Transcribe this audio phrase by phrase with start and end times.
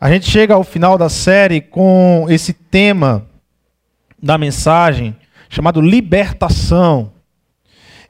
[0.00, 3.26] A gente chega ao final da série com esse tema
[4.22, 5.16] da mensagem
[5.48, 7.10] chamado libertação.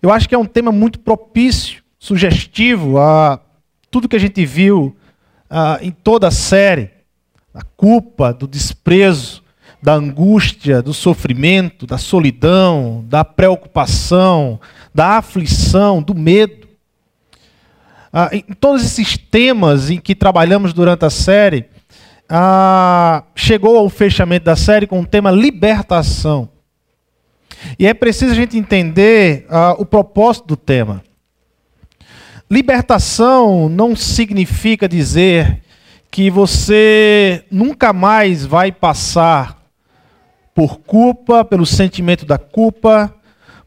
[0.03, 3.41] Eu acho que é um tema muito propício, sugestivo a
[3.91, 4.95] tudo que a gente viu
[5.51, 6.91] uh, em toda a série:
[7.55, 9.43] a culpa, do desprezo,
[9.83, 14.61] da angústia, do sofrimento, da solidão, da preocupação,
[14.95, 16.69] da aflição, do medo.
[18.13, 21.67] Uh, em todos esses temas em que trabalhamos durante a série,
[22.29, 26.49] ah, chegou ao fechamento da série com o tema libertação.
[27.79, 31.03] E é preciso a gente entender ah, o propósito do tema.
[32.51, 35.63] Libertação não significa dizer
[36.11, 39.59] que você nunca mais vai passar
[40.55, 43.15] por culpa, pelo sentimento da culpa,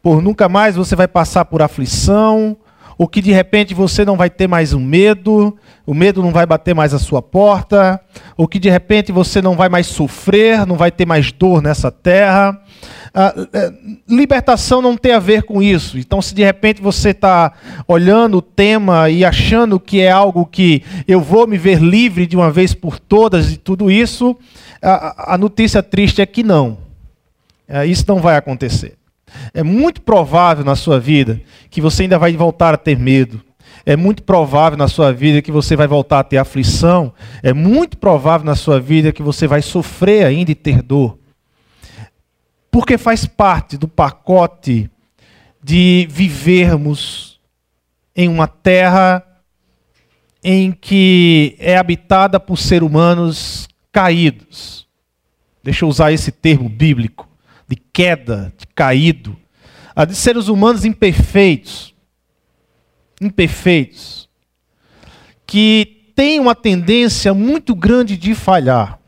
[0.02, 2.58] por nunca mais você vai passar por aflição,
[2.98, 6.46] ou que de repente você não vai ter mais um medo, o medo não vai
[6.46, 8.00] bater mais a sua porta,
[8.38, 11.92] ou que de repente você não vai mais sofrer, não vai ter mais dor nessa
[11.92, 12.62] terra.
[13.14, 13.74] Ah, é,
[14.08, 15.98] libertação não tem a ver com isso.
[15.98, 17.52] Então, se de repente você está
[17.88, 22.38] olhando o tema e achando que é algo que eu vou me ver livre de
[22.38, 24.38] uma vez por todas e tudo isso,
[24.82, 26.78] a, a notícia triste é que não.
[27.68, 29.01] É, isso não vai acontecer.
[29.54, 33.42] É muito provável na sua vida que você ainda vai voltar a ter medo.
[33.86, 37.14] É muito provável na sua vida que você vai voltar a ter aflição.
[37.42, 41.18] É muito provável na sua vida que você vai sofrer ainda e ter dor.
[42.70, 44.90] Porque faz parte do pacote
[45.64, 47.40] de vivermos
[48.16, 49.26] em uma terra
[50.44, 54.88] em que é habitada por seres humanos caídos.
[55.64, 57.31] Deixa eu usar esse termo bíblico
[57.72, 59.38] de queda, de caído,
[59.96, 61.96] a de seres humanos imperfeitos,
[63.22, 64.28] imperfeitos,
[65.48, 69.00] que têm uma tendência muito grande de falhar,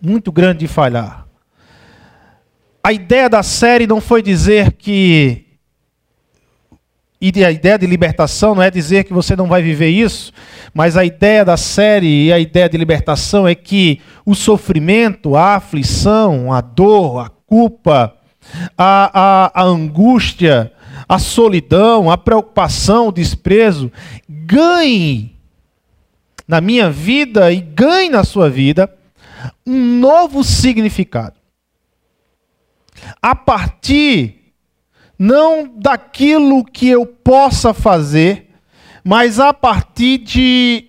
[0.00, 1.26] muito grande de falhar.
[2.82, 5.44] A ideia da série não foi dizer que
[7.20, 10.32] e a ideia de libertação não é dizer que você não vai viver isso,
[10.72, 15.56] mas a ideia da série e a ideia de libertação é que o sofrimento, a
[15.56, 18.16] aflição, a dor, a culpa,
[18.76, 20.72] a, a, a angústia,
[21.08, 23.92] a solidão, a preocupação, o desprezo,
[24.28, 25.36] ganhe
[26.46, 28.92] na minha vida e ganhe na sua vida
[29.66, 31.36] um novo significado.
[33.20, 34.52] A partir
[35.18, 38.50] não daquilo que eu possa fazer,
[39.02, 40.88] mas a partir de,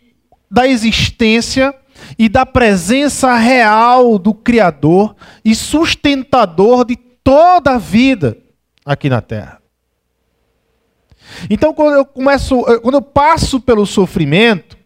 [0.49, 1.73] da existência
[2.17, 8.37] e da presença real do Criador e sustentador de toda a vida
[8.85, 9.61] aqui na terra.
[11.49, 14.77] Então, quando eu começo, quando eu passo pelo sofrimento,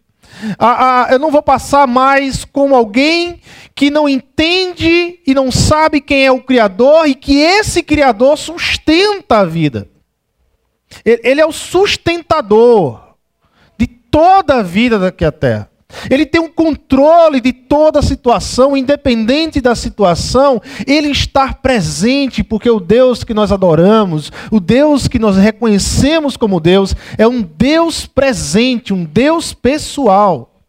[0.58, 3.40] a, a, eu não vou passar mais como alguém
[3.74, 9.38] que não entende e não sabe quem é o Criador e que esse Criador sustenta
[9.38, 9.88] a vida.
[11.04, 13.16] Ele, ele é o sustentador
[13.78, 15.71] de toda a vida daqui à terra.
[16.10, 22.70] Ele tem um controle de toda a situação, independente da situação, ele está presente, porque
[22.70, 28.06] o Deus que nós adoramos, o Deus que nós reconhecemos como Deus, é um Deus
[28.06, 30.62] presente, um Deus pessoal.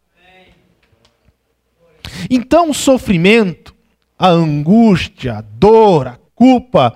[2.30, 3.74] Então o sofrimento,
[4.18, 6.96] a angústia, a dor, a culpa,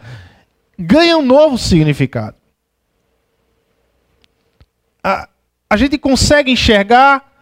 [0.77, 2.35] ganham um novo significado.
[5.03, 5.27] A,
[5.69, 7.36] a gente consegue enxergar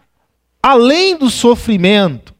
[0.66, 2.34] além do sofrimento,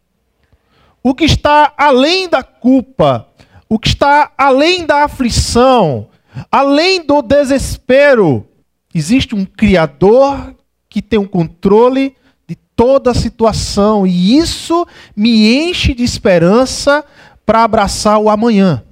[1.01, 3.29] o que está além da culpa,
[3.69, 6.09] o que está além da aflição,
[6.51, 8.45] além do desespero.
[8.93, 10.57] Existe um Criador
[10.89, 12.17] que tem o controle
[12.49, 17.05] de toda a situação, e isso me enche de esperança
[17.45, 18.83] para abraçar o amanhã.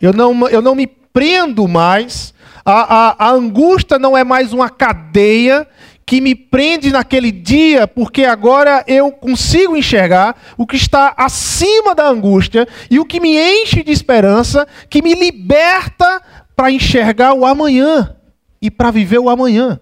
[0.00, 2.34] Eu não, eu não me prendo mais,
[2.64, 5.68] a, a, a angústia não é mais uma cadeia
[6.04, 12.08] que me prende naquele dia, porque agora eu consigo enxergar o que está acima da
[12.08, 16.20] angústia e o que me enche de esperança, que me liberta
[16.56, 18.16] para enxergar o amanhã
[18.60, 19.80] e para viver o amanhã.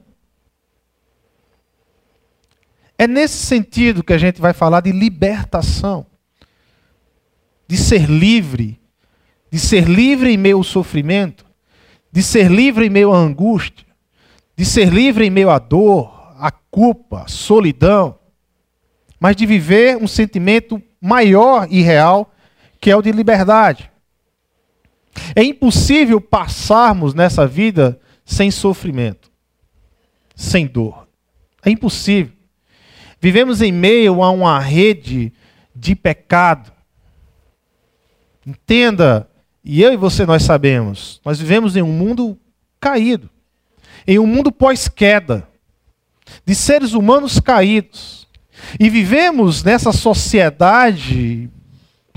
[2.98, 6.06] É nesse sentido que a gente vai falar de libertação,
[7.66, 8.78] de ser livre,
[9.50, 11.46] de ser livre em meio ao sofrimento,
[12.12, 13.86] de ser livre em meio à angústia,
[14.60, 18.18] de ser livre em meio à dor, à culpa, à solidão,
[19.18, 22.30] mas de viver um sentimento maior e real,
[22.78, 23.90] que é o de liberdade.
[25.34, 29.32] É impossível passarmos nessa vida sem sofrimento,
[30.36, 31.08] sem dor.
[31.64, 32.34] É impossível.
[33.18, 35.32] Vivemos em meio a uma rede
[35.74, 36.70] de pecado.
[38.46, 39.26] Entenda,
[39.64, 42.38] e eu e você nós sabemos, nós vivemos em um mundo
[42.78, 43.30] caído,
[44.10, 45.46] em um mundo pós-queda,
[46.44, 48.26] de seres humanos caídos.
[48.78, 51.48] E vivemos nessa sociedade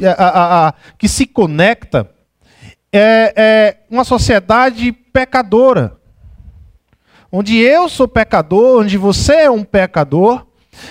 [0.02, 2.10] a, a, a, que se conecta,
[2.92, 5.96] é, é uma sociedade pecadora.
[7.32, 10.48] Onde eu sou pecador, onde você é um pecador,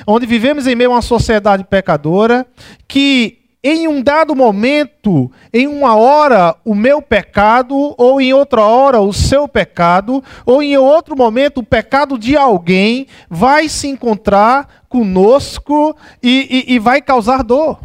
[0.06, 2.46] onde vivemos em meio a uma sociedade pecadora,
[2.86, 9.00] que em um dado momento, em uma hora, o meu pecado, ou em outra hora,
[9.00, 15.96] o seu pecado, ou em outro momento, o pecado de alguém vai se encontrar conosco
[16.20, 17.78] e, e, e vai causar dor,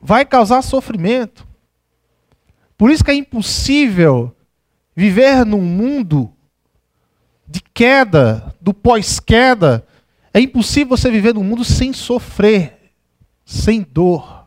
[0.00, 1.46] vai causar sofrimento.
[2.78, 4.34] Por isso que é impossível
[4.96, 6.32] viver num mundo
[7.46, 9.86] de queda, do pós-queda.
[10.32, 12.73] É impossível você viver num mundo sem sofrer
[13.44, 14.46] sem dor.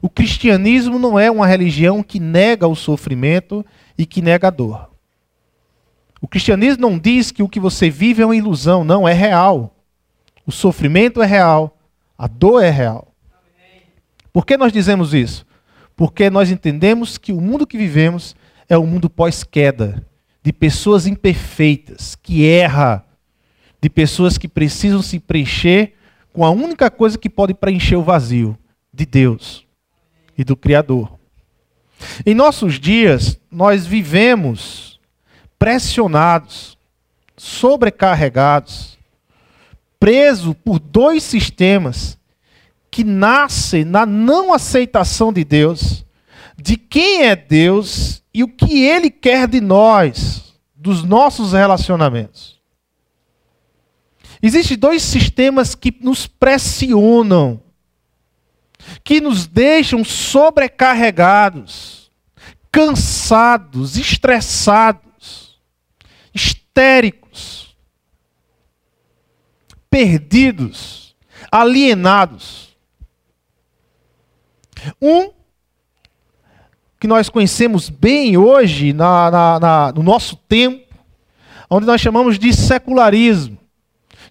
[0.00, 3.64] O cristianismo não é uma religião que nega o sofrimento
[3.96, 4.90] e que nega a dor.
[6.20, 9.76] O cristianismo não diz que o que você vive é uma ilusão, não, é real.
[10.46, 11.76] O sofrimento é real,
[12.16, 13.12] a dor é real.
[14.32, 15.44] Por que nós dizemos isso?
[15.96, 18.34] Porque nós entendemos que o mundo que vivemos
[18.68, 20.06] é um mundo pós-queda,
[20.42, 23.04] de pessoas imperfeitas, que erra,
[23.80, 25.94] de pessoas que precisam se preencher
[26.32, 28.56] com a única coisa que pode preencher o vazio
[28.92, 29.66] de Deus
[30.36, 31.18] e do Criador.
[32.24, 34.98] Em nossos dias, nós vivemos
[35.58, 36.76] pressionados,
[37.36, 38.98] sobrecarregados,
[40.00, 42.18] presos por dois sistemas
[42.90, 46.04] que nascem na não aceitação de Deus,
[46.56, 52.60] de quem é Deus e o que Ele quer de nós, dos nossos relacionamentos.
[54.42, 57.62] Existem dois sistemas que nos pressionam,
[59.04, 62.10] que nos deixam sobrecarregados,
[62.72, 65.60] cansados, estressados,
[66.34, 67.76] histéricos,
[69.88, 71.14] perdidos,
[71.50, 72.76] alienados.
[75.00, 75.30] Um
[76.98, 80.92] que nós conhecemos bem hoje na, na, na, no nosso tempo,
[81.70, 83.61] onde nós chamamos de secularismo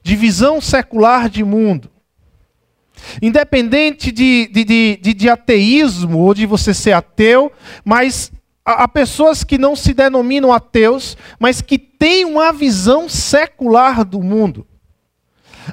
[0.04, 1.90] de visão secular de mundo.
[3.22, 4.64] Independente de, de,
[4.98, 7.52] de, de, ateísmo ou de você ser ateu,
[7.84, 8.32] mas
[8.64, 14.68] há pessoas que não se denominam ateus, mas que têm uma visão secular do mundo.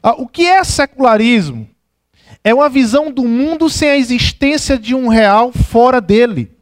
[0.03, 1.69] Ah, o que é secularismo?
[2.43, 6.58] É uma visão do mundo sem a existência de um real fora dele.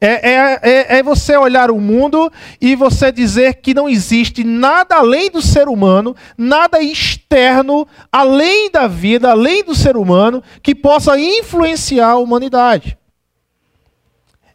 [0.00, 4.96] É, é, é, é, você olhar o mundo e você dizer que não existe nada
[4.96, 11.18] além do ser humano, nada externo, além da vida, além do ser humano, que possa
[11.18, 12.96] influenciar a humanidade.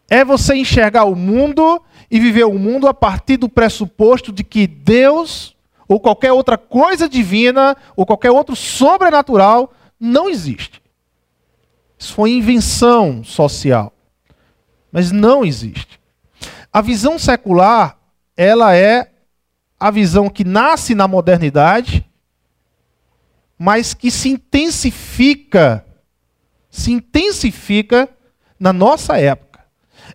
[0.09, 4.65] É você enxergar o mundo e viver o mundo a partir do pressuposto de que
[4.65, 5.55] Deus,
[5.87, 10.81] ou qualquer outra coisa divina, ou qualquer outro sobrenatural, não existe.
[11.97, 13.93] Isso foi invenção social
[14.91, 15.99] mas não existe.
[16.71, 17.97] A visão secular,
[18.35, 19.11] ela é
[19.79, 22.05] a visão que nasce na modernidade,
[23.57, 25.85] mas que se intensifica,
[26.69, 28.09] se intensifica
[28.59, 29.59] na nossa época.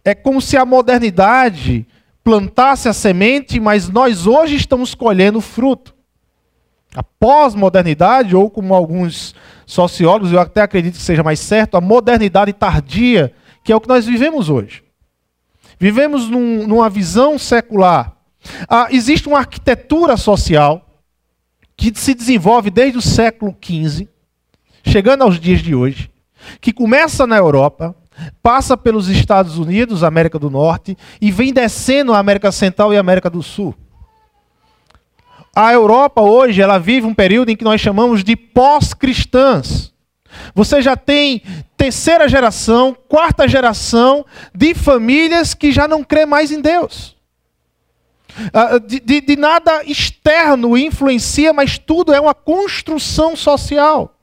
[0.05, 1.87] É como se a modernidade
[2.23, 5.95] plantasse a semente, mas nós hoje estamos colhendo o fruto.
[6.95, 9.35] A pós-modernidade, ou como alguns
[9.67, 13.89] sociólogos, eu até acredito que seja mais certo, a modernidade tardia que é o que
[13.89, 14.85] nós vivemos hoje.
[15.79, 18.15] Vivemos num, numa visão secular.
[18.69, 20.87] Ah, existe uma arquitetura social
[21.77, 24.07] que se desenvolve desde o século XV,
[24.87, 26.11] chegando aos dias de hoje,
[26.61, 27.97] que começa na Europa,
[28.43, 33.31] passa pelos Estados Unidos, América do Norte, e vem descendo a América Central e América
[33.31, 33.75] do Sul.
[35.57, 39.94] A Europa hoje, ela vive um período em que nós chamamos de pós-cristãs.
[40.55, 41.43] Você já tem
[41.77, 44.25] terceira geração, quarta geração
[44.55, 47.15] de famílias que já não crê mais em Deus.
[48.53, 54.17] Ah, de, de, de nada externo influencia, mas tudo é uma construção social.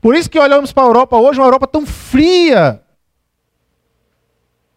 [0.00, 2.82] Por isso que olhamos para a Europa hoje, uma Europa tão fria,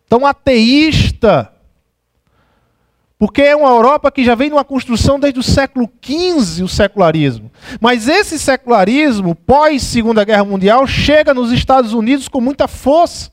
[0.08, 1.52] tão ateísta,
[3.22, 7.52] porque é uma Europa que já vem numa construção desde o século XV, o secularismo.
[7.80, 13.32] Mas esse secularismo, pós Segunda Guerra Mundial, chega nos Estados Unidos com muita força.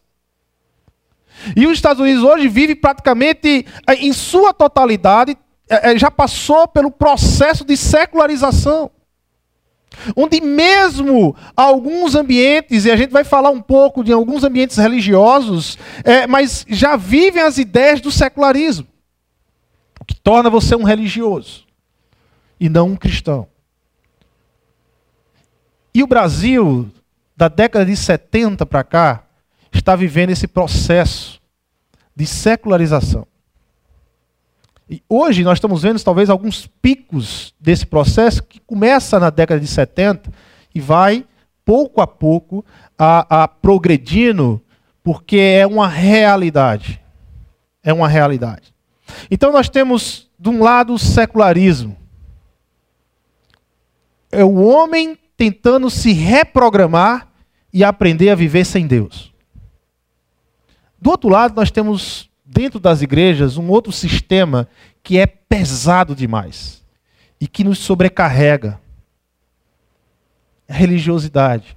[1.56, 5.34] E os Estados Unidos hoje vive praticamente, eh, em sua totalidade,
[5.70, 8.90] eh, eh, já passou pelo processo de secularização.
[10.14, 15.78] Onde mesmo alguns ambientes, e a gente vai falar um pouco de alguns ambientes religiosos,
[16.04, 18.86] é, mas já vivem as ideias do secularismo.
[20.08, 21.64] Que torna você um religioso
[22.58, 23.46] e não um cristão.
[25.94, 26.90] E o Brasil,
[27.36, 29.24] da década de 70 para cá,
[29.72, 31.40] está vivendo esse processo
[32.16, 33.26] de secularização.
[34.90, 39.66] E hoje nós estamos vendo talvez alguns picos desse processo que começa na década de
[39.66, 40.32] 70
[40.74, 41.26] e vai
[41.64, 42.64] pouco a pouco
[42.98, 44.62] a, a progredindo,
[45.04, 47.00] porque é uma realidade.
[47.82, 48.72] É uma realidade.
[49.30, 51.96] Então nós temos, de um lado, o secularismo.
[54.30, 57.28] É o homem tentando se reprogramar
[57.72, 59.32] e aprender a viver sem Deus.
[61.00, 64.68] Do outro lado, nós temos dentro das igrejas um outro sistema
[65.02, 66.84] que é pesado demais
[67.40, 68.80] e que nos sobrecarrega.
[70.68, 71.76] A religiosidade.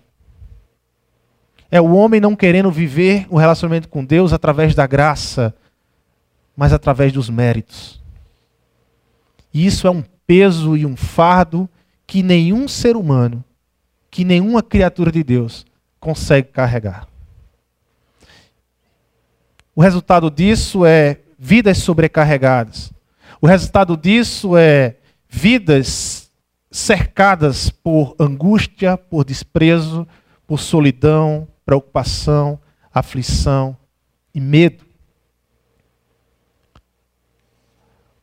[1.70, 5.56] É o homem não querendo viver o relacionamento com Deus através da graça,
[6.56, 8.02] mas através dos méritos.
[9.54, 11.70] E isso é um peso e um fardo
[12.08, 13.44] que nenhum ser humano,
[14.10, 15.66] que nenhuma criatura de Deus
[16.00, 17.08] consegue carregar.
[19.76, 22.92] O resultado disso é vidas sobrecarregadas.
[23.42, 24.98] O resultado disso é
[25.30, 26.30] vidas
[26.70, 30.08] cercadas por angústia, por desprezo,
[30.46, 32.60] por solidão, preocupação,
[32.94, 33.76] aflição
[34.36, 34.91] e medo.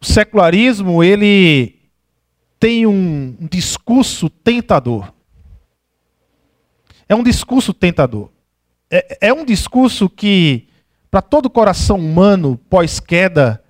[0.01, 1.79] O secularismo, ele
[2.59, 5.13] tem um discurso tentador.
[7.09, 8.31] É um discurso tentador.
[8.91, 10.69] É, é um discurso que
[11.11, 13.63] para todo coração humano pós-queda,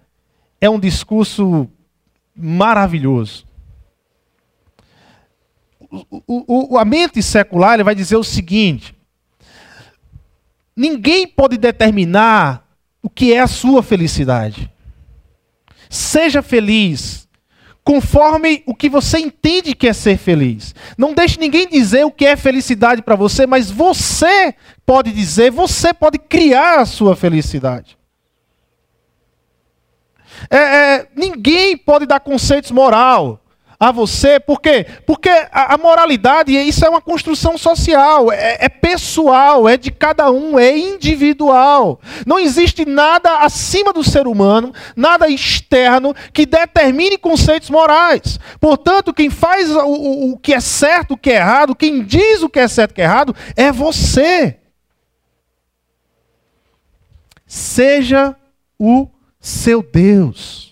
[0.61, 1.71] é um discurso
[2.35, 3.47] maravilhoso.
[6.27, 8.95] O, o, a mente secular vai dizer o seguinte:
[10.77, 12.69] ninguém pode determinar
[13.03, 14.71] o que é a sua felicidade.
[15.89, 17.29] Seja feliz
[17.85, 20.75] conforme o que você entende que é ser feliz.
[20.99, 24.55] Não deixe ninguém dizer o que é felicidade para você, mas você
[24.85, 27.97] pode dizer, você pode criar a sua felicidade.
[30.51, 33.41] É, é, ninguém pode dar conceitos moral
[33.81, 34.85] a você, por quê?
[35.07, 40.31] Porque a, a moralidade, isso é uma construção social, é, é, pessoal, é de cada
[40.33, 42.01] um, é individual.
[42.27, 48.41] Não existe nada acima do ser humano, nada externo que determine conceitos morais.
[48.61, 52.43] Portanto, quem faz o, o, o que é certo, o que é errado, quem diz
[52.43, 54.57] o que é certo, o que é errado, é você.
[57.47, 58.35] Seja
[58.77, 59.09] o
[59.41, 60.68] seu Deus.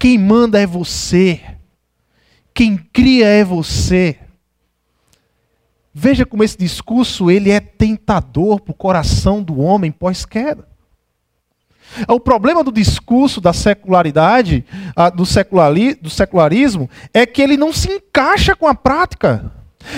[0.00, 1.42] Quem manda é você.
[2.54, 4.18] Quem cria é você.
[5.92, 10.66] Veja como esse discurso ele é tentador para o coração do homem pós-queda.
[12.08, 14.64] O problema do discurso da secularidade,
[15.14, 19.52] do, seculari, do secularismo, é que ele não se encaixa com a prática.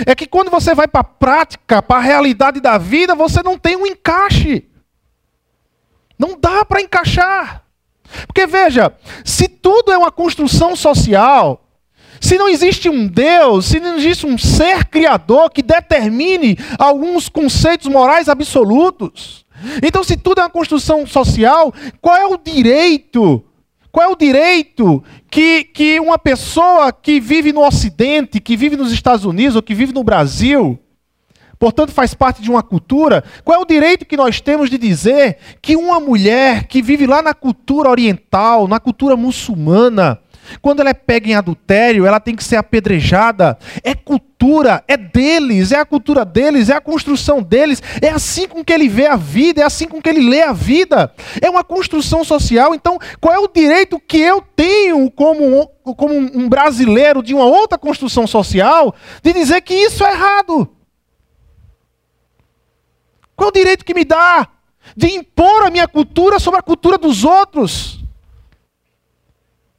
[0.05, 3.57] É que quando você vai para a prática, para a realidade da vida, você não
[3.57, 4.67] tem um encaixe.
[6.19, 7.62] Não dá para encaixar.
[8.27, 8.93] Porque veja,
[9.23, 11.63] se tudo é uma construção social,
[12.19, 17.87] se não existe um Deus, se não existe um ser criador que determine alguns conceitos
[17.87, 19.45] morais absolutos,
[19.81, 23.43] então se tudo é uma construção social, qual é o direito?
[23.91, 28.91] Qual é o direito que, que uma pessoa que vive no Ocidente, que vive nos
[28.91, 30.79] Estados Unidos ou que vive no Brasil,
[31.63, 35.37] portanto faz parte de uma cultura, qual é o direito que nós temos de dizer
[35.61, 40.19] que uma mulher que vive lá na cultura oriental, na cultura muçulmana,
[40.61, 43.57] quando ela é pega em adultério, ela tem que ser apedrejada.
[43.81, 47.81] É cultura, é deles, é a cultura deles, é a construção deles.
[48.01, 50.51] É assim com que ele vê a vida, é assim com que ele lê a
[50.51, 51.13] vida.
[51.41, 52.75] É uma construção social.
[52.75, 55.65] Então, qual é o direito que eu tenho como,
[55.95, 58.93] como um brasileiro de uma outra construção social
[59.23, 60.69] de dizer que isso é errado?
[63.43, 64.47] Qual o direito que me dá
[64.95, 67.99] de impor a minha cultura sobre a cultura dos outros?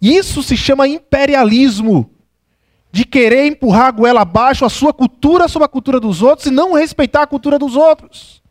[0.02, 2.11] Isso se chama imperialismo.
[2.92, 6.50] De querer empurrar a goela abaixo a sua cultura sobre a cultura dos outros e
[6.50, 8.42] não respeitar a cultura dos outros.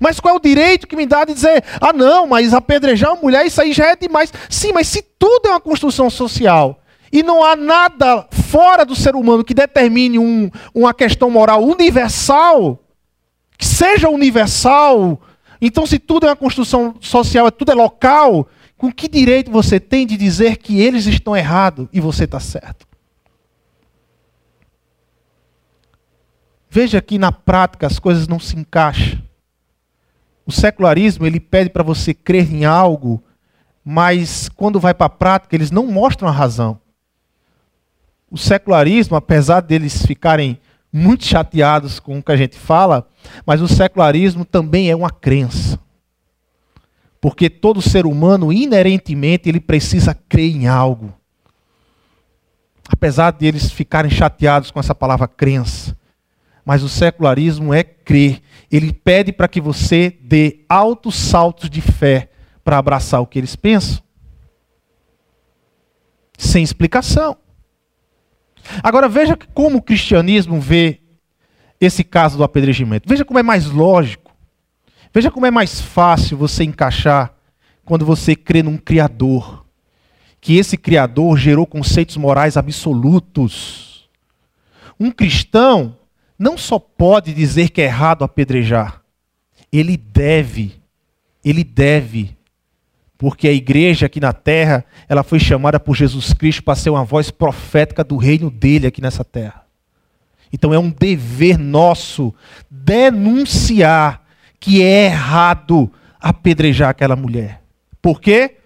[0.00, 3.22] Mas qual é o direito que me dá de dizer, ah não, mas apedrejar uma
[3.22, 4.32] mulher, isso aí já é demais.
[4.50, 6.80] Sim, mas se tudo é uma construção social
[7.12, 12.81] e não há nada fora do ser humano que determine um, uma questão moral universal,
[13.56, 15.20] que seja universal.
[15.60, 20.06] Então, se tudo é uma construção social, tudo é local, com que direito você tem
[20.06, 22.86] de dizer que eles estão errados e você está certo?
[26.68, 29.22] Veja que na prática as coisas não se encaixam.
[30.46, 33.22] O secularismo ele pede para você crer em algo,
[33.84, 36.80] mas quando vai para a prática eles não mostram a razão.
[38.30, 40.58] O secularismo, apesar deles ficarem
[40.92, 43.08] muito chateados com o que a gente fala,
[43.46, 45.80] mas o secularismo também é uma crença.
[47.20, 51.14] Porque todo ser humano, inerentemente, ele precisa crer em algo.
[52.88, 55.96] Apesar de eles ficarem chateados com essa palavra crença.
[56.64, 58.42] Mas o secularismo é crer.
[58.70, 62.28] Ele pede para que você dê altos saltos de fé
[62.64, 64.02] para abraçar o que eles pensam.
[66.36, 67.36] Sem explicação.
[68.82, 71.00] Agora veja como o cristianismo vê
[71.80, 73.08] esse caso do apedrejamento.
[73.08, 74.22] Veja como é mais lógico
[75.12, 77.34] Veja como é mais fácil você encaixar
[77.84, 79.66] quando você crê num Criador.
[80.40, 84.08] Que esse Criador gerou conceitos morais absolutos.
[84.98, 85.96] Um cristão
[86.38, 89.02] não só pode dizer que é errado apedrejar,
[89.70, 90.74] ele deve,
[91.44, 92.36] ele deve,
[93.22, 97.04] porque a igreja aqui na terra, ela foi chamada por Jesus Cristo para ser uma
[97.04, 99.62] voz profética do reino dele aqui nessa terra.
[100.52, 102.34] Então é um dever nosso
[102.68, 104.24] denunciar
[104.58, 105.88] que é errado
[106.20, 107.62] apedrejar aquela mulher.
[108.02, 108.56] Por quê?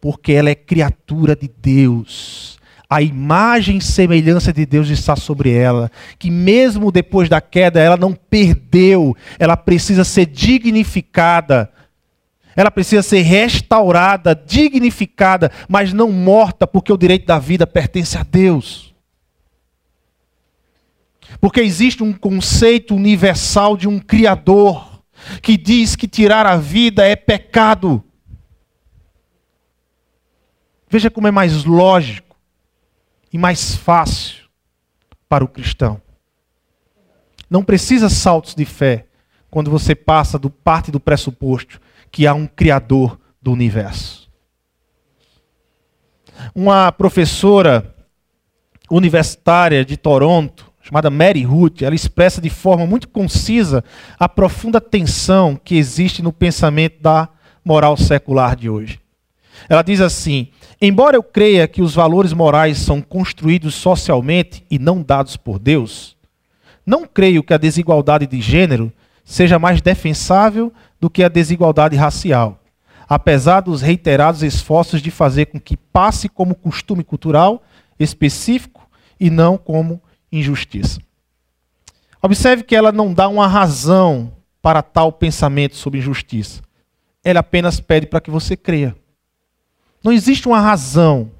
[0.00, 2.58] Porque ela é criatura de Deus.
[2.88, 7.98] A imagem e semelhança de Deus está sobre ela, que mesmo depois da queda ela
[7.98, 11.70] não perdeu, ela precisa ser dignificada.
[12.58, 18.24] Ela precisa ser restaurada, dignificada, mas não morta, porque o direito da vida pertence a
[18.24, 18.92] Deus.
[21.40, 25.04] Porque existe um conceito universal de um Criador
[25.40, 28.02] que diz que tirar a vida é pecado.
[30.90, 32.36] Veja como é mais lógico
[33.32, 34.48] e mais fácil
[35.28, 36.02] para o cristão.
[37.48, 39.06] Não precisa saltos de fé
[39.48, 44.28] quando você passa do parte do pressuposto que há um criador do universo.
[46.54, 47.94] Uma professora
[48.90, 53.84] universitária de Toronto chamada Mary Ruth, ela expressa de forma muito concisa
[54.18, 57.28] a profunda tensão que existe no pensamento da
[57.62, 58.98] moral secular de hoje.
[59.68, 60.48] Ela diz assim:
[60.80, 66.16] Embora eu creia que os valores morais são construídos socialmente e não dados por Deus,
[66.86, 68.90] não creio que a desigualdade de gênero
[69.28, 72.58] seja mais defensável do que a desigualdade racial,
[73.06, 77.62] apesar dos reiterados esforços de fazer com que passe como costume cultural
[78.00, 78.88] específico
[79.20, 80.00] e não como
[80.32, 80.98] injustiça.
[82.22, 86.62] Observe que ela não dá uma razão para tal pensamento sobre injustiça.
[87.22, 88.96] Ela apenas pede para que você creia.
[90.02, 91.30] Não existe uma razão.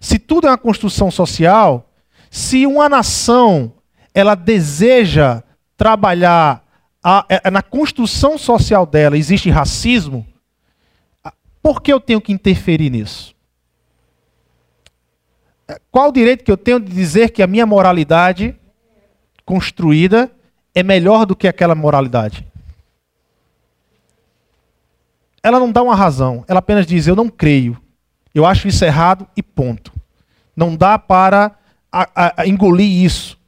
[0.00, 1.92] Se tudo é uma construção social,
[2.30, 3.70] se uma nação
[4.14, 5.42] ela deseja
[5.76, 6.63] trabalhar
[7.04, 10.26] a, a, na construção social dela, existe racismo,
[11.62, 13.34] por que eu tenho que interferir nisso?
[15.90, 18.56] Qual o direito que eu tenho de dizer que a minha moralidade
[19.44, 20.30] construída
[20.74, 22.46] é melhor do que aquela moralidade?
[25.42, 27.80] Ela não dá uma razão, ela apenas diz: Eu não creio,
[28.34, 29.92] eu acho isso errado e ponto.
[30.56, 31.54] Não dá para
[31.92, 33.38] a, engolir isso,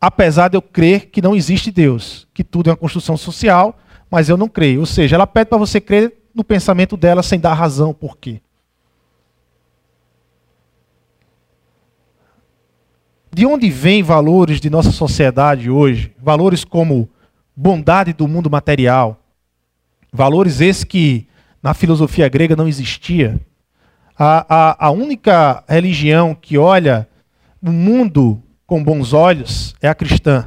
[0.00, 3.78] apesar de eu crer que não existe Deus, que tudo é uma construção social,
[4.10, 4.80] mas eu não creio.
[4.80, 8.40] Ou seja, ela pede para você crer no pensamento dela sem dar razão por quê.
[13.32, 16.12] De onde vêm valores de nossa sociedade hoje?
[16.20, 17.08] Valores como
[17.54, 19.20] bondade do mundo material.
[20.12, 21.28] Valores esses que
[21.62, 23.40] na filosofia grega não existia.
[24.16, 27.08] A, a, a única religião que olha
[27.62, 30.46] o mundo com bons olhos é a cristã.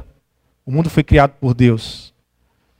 [0.64, 2.14] O mundo foi criado por Deus.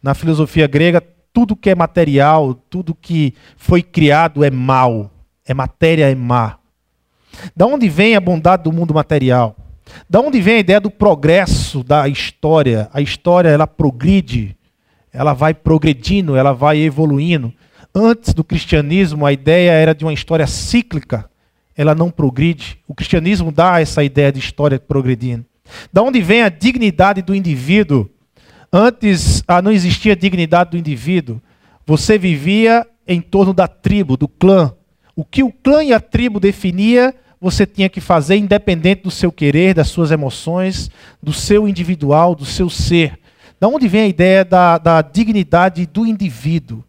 [0.00, 1.02] Na filosofia grega,
[1.32, 5.10] tudo que é material, tudo que foi criado é mal.
[5.44, 6.58] É matéria, é má.
[7.56, 9.56] Da onde vem a bondade do mundo material?
[10.08, 12.88] Da onde vem a ideia do progresso da história?
[12.92, 14.56] A história ela progride,
[15.12, 17.52] ela vai progredindo, ela vai evoluindo.
[17.92, 21.28] Antes do cristianismo, a ideia era de uma história cíclica,
[21.76, 22.78] ela não progride.
[22.86, 25.44] O cristianismo dá essa ideia de história progredindo.
[25.92, 28.10] Da onde vem a dignidade do indivíduo?
[28.72, 31.40] Antes ah, não existia dignidade do indivíduo.
[31.86, 34.74] Você vivia em torno da tribo, do clã.
[35.14, 39.32] O que o clã e a tribo definia você tinha que fazer independente do seu
[39.32, 40.88] querer, das suas emoções,
[41.20, 43.18] do seu individual, do seu ser.
[43.58, 46.84] Da onde vem a ideia da, da dignidade do indivíduo?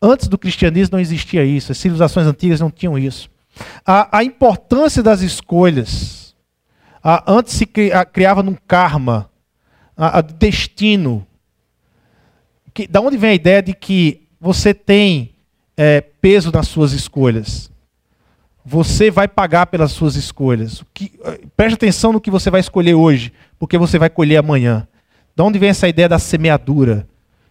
[0.00, 3.30] Antes do cristianismo não existia isso, as civilizações antigas não tinham isso.
[3.86, 6.34] A, a importância das escolhas.
[7.02, 9.30] A, antes se criava num karma.
[9.96, 11.26] a, a destino.
[12.72, 15.34] Que, da onde vem a ideia de que você tem
[15.76, 17.70] é, peso nas suas escolhas?
[18.64, 20.82] Você vai pagar pelas suas escolhas.
[20.94, 21.12] Que,
[21.56, 24.86] preste atenção no que você vai escolher hoje, porque você vai colher amanhã.
[25.36, 27.06] Da onde vem essa ideia da semeadura?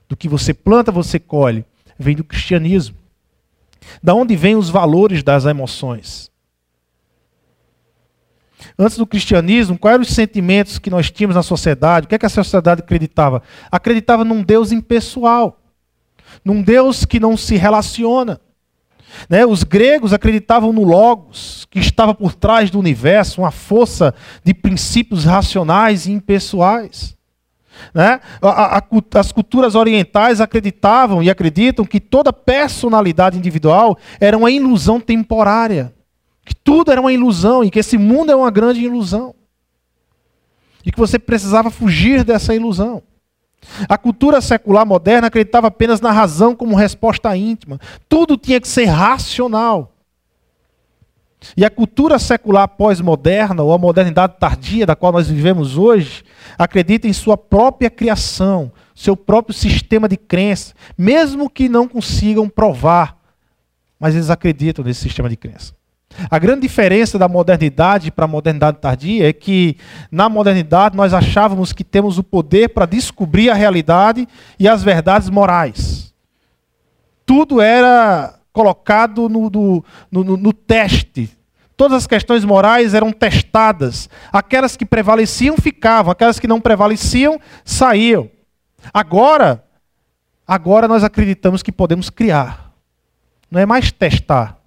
[0.07, 1.65] Do que você planta, você colhe.
[1.97, 2.95] Vem do cristianismo.
[4.01, 6.29] Da onde vêm os valores das emoções?
[8.77, 12.05] Antes do cristianismo, quais eram os sentimentos que nós tínhamos na sociedade?
[12.05, 13.41] O que, é que a sociedade acreditava?
[13.71, 15.59] Acreditava num Deus impessoal,
[16.43, 18.39] num Deus que não se relaciona.
[19.29, 19.45] Né?
[19.45, 25.25] Os gregos acreditavam no Logos, que estava por trás do universo, uma força de princípios
[25.25, 27.17] racionais e impessoais.
[27.93, 28.19] Né?
[28.41, 28.83] A, a,
[29.15, 35.93] as culturas orientais acreditavam e acreditam que toda personalidade individual era uma ilusão temporária.
[36.45, 39.35] Que tudo era uma ilusão e que esse mundo é uma grande ilusão.
[40.85, 43.03] E que você precisava fugir dessa ilusão.
[43.87, 47.79] A cultura secular moderna acreditava apenas na razão como resposta íntima.
[48.07, 49.93] Tudo tinha que ser racional.
[51.55, 56.23] E a cultura secular pós-moderna, ou a modernidade tardia da qual nós vivemos hoje,
[56.57, 63.17] acredita em sua própria criação, seu próprio sistema de crença, mesmo que não consigam provar,
[63.99, 65.73] mas eles acreditam nesse sistema de crença.
[66.29, 69.77] A grande diferença da modernidade para a modernidade tardia é que
[70.11, 75.29] na modernidade nós achávamos que temos o poder para descobrir a realidade e as verdades
[75.29, 76.13] morais.
[77.25, 81.29] Tudo era colocado no, no, no, no teste.
[81.75, 84.09] Todas as questões morais eram testadas.
[84.31, 88.29] Aquelas que prevaleciam ficavam, aquelas que não prevaleciam saíam.
[88.93, 89.63] Agora,
[90.47, 92.73] agora nós acreditamos que podemos criar.
[93.49, 94.59] Não é mais testar,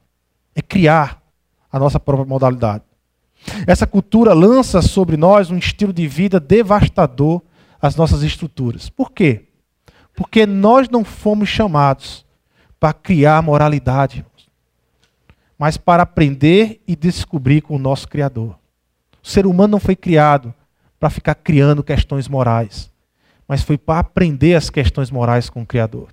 [0.55, 1.23] é criar
[1.71, 2.85] a nossa própria modalidade.
[3.66, 7.42] Essa cultura lança sobre nós um estilo de vida devastador
[7.81, 8.88] às nossas estruturas.
[8.88, 9.49] Por quê?
[10.14, 12.25] Porque nós não fomos chamados
[12.83, 14.27] para criar moralidade,
[15.57, 18.59] mas para aprender e descobrir com o nosso Criador.
[19.23, 20.53] O ser humano não foi criado
[20.99, 22.90] para ficar criando questões morais,
[23.47, 26.09] mas foi para aprender as questões morais com o Criador.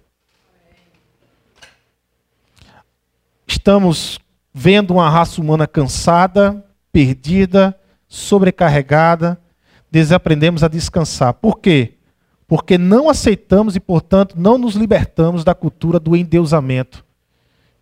[3.48, 4.20] Estamos
[4.54, 7.76] vendo uma raça humana cansada, perdida,
[8.08, 9.42] sobrecarregada,
[9.90, 11.34] desaprendemos a descansar.
[11.34, 11.96] Por quê?
[12.50, 17.06] Porque não aceitamos e, portanto, não nos libertamos da cultura do endeusamento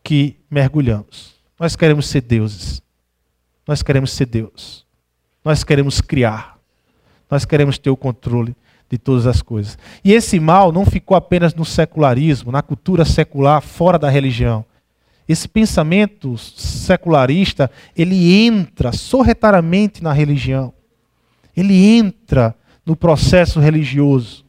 [0.03, 1.35] que mergulhamos.
[1.57, 2.81] Nós queremos ser deuses.
[3.65, 4.85] Nós queremos ser Deus.
[5.43, 6.59] Nós queremos criar.
[7.31, 8.53] Nós queremos ter o controle
[8.89, 9.77] de todas as coisas.
[10.03, 14.65] E esse mal não ficou apenas no secularismo, na cultura secular, fora da religião.
[15.29, 20.73] Esse pensamento secularista, ele entra sorretariamente na religião.
[21.55, 22.53] Ele entra
[22.85, 24.46] no processo religioso.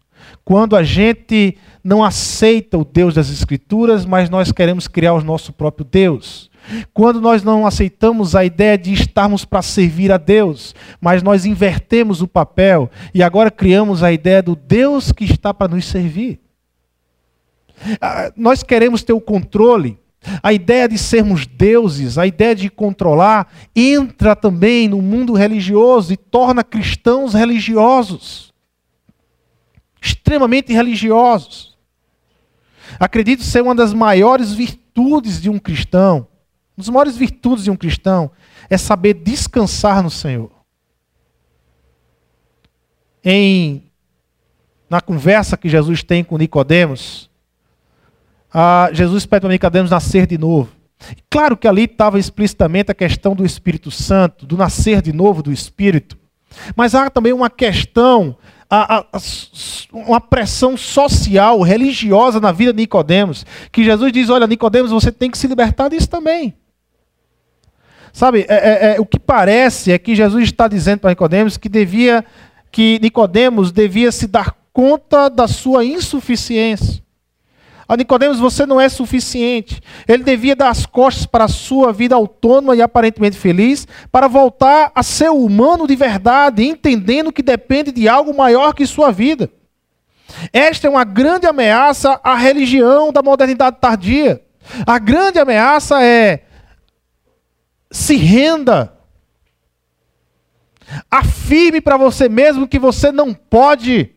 [0.48, 5.52] Quando a gente não aceita o Deus das Escrituras, mas nós queremos criar o nosso
[5.52, 6.50] próprio Deus.
[6.94, 12.22] Quando nós não aceitamos a ideia de estarmos para servir a Deus, mas nós invertemos
[12.22, 16.40] o papel e agora criamos a ideia do Deus que está para nos servir.
[18.00, 19.98] Ah, nós queremos ter o controle.
[20.42, 26.16] A ideia de sermos deuses, a ideia de controlar, entra também no mundo religioso e
[26.16, 28.47] torna cristãos religiosos
[30.00, 31.76] extremamente religiosos.
[32.98, 36.26] Acredito ser uma das maiores virtudes de um cristão.
[36.76, 38.30] Uma das maiores virtudes de um cristão
[38.70, 40.50] é saber descansar no Senhor.
[43.24, 43.84] Em
[44.88, 47.28] na conversa que Jesus tem com Nicodemos,
[48.92, 50.72] Jesus pede para Nicodemos nascer de novo.
[51.28, 55.52] Claro que ali estava explicitamente a questão do Espírito Santo, do nascer de novo do
[55.52, 56.16] Espírito.
[56.74, 58.36] Mas há também uma questão
[58.70, 59.04] a, a,
[59.92, 65.30] uma pressão social, religiosa na vida de Nicodemos, que Jesus diz: olha, Nicodemos, você tem
[65.30, 66.54] que se libertar disso também.
[68.12, 71.68] Sabe, é, é, é, o que parece é que Jesus está dizendo para Nicodemos que
[71.68, 72.24] devia,
[72.70, 77.02] que Nicodemos devia se dar conta da sua insuficiência.
[77.88, 79.80] A Nicodemos, você não é suficiente.
[80.06, 84.92] Ele devia dar as costas para a sua vida autônoma e aparentemente feliz, para voltar
[84.94, 89.50] a ser humano de verdade, entendendo que depende de algo maior que sua vida.
[90.52, 94.42] Esta é uma grande ameaça à religião da modernidade tardia.
[94.86, 96.42] A grande ameaça é
[97.90, 98.92] se renda.
[101.10, 104.14] Afirme para você mesmo que você não pode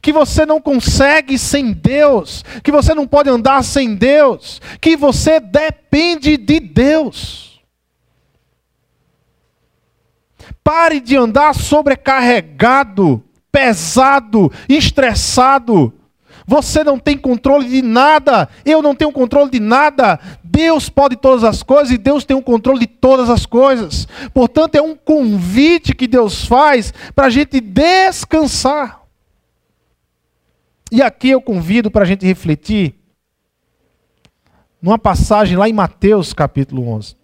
[0.00, 5.40] que você não consegue sem Deus, que você não pode andar sem Deus, que você
[5.40, 7.60] depende de Deus.
[10.62, 13.24] Pare de andar sobrecarregado
[13.58, 15.92] pesado, estressado.
[16.46, 20.18] Você não tem controle de nada, eu não tenho controle de nada.
[20.42, 24.08] Deus pode todas as coisas e Deus tem o controle de todas as coisas.
[24.32, 29.02] Portanto, é um convite que Deus faz para a gente descansar.
[30.90, 32.94] E aqui eu convido para a gente refletir
[34.80, 37.16] numa passagem lá em Mateus capítulo 11.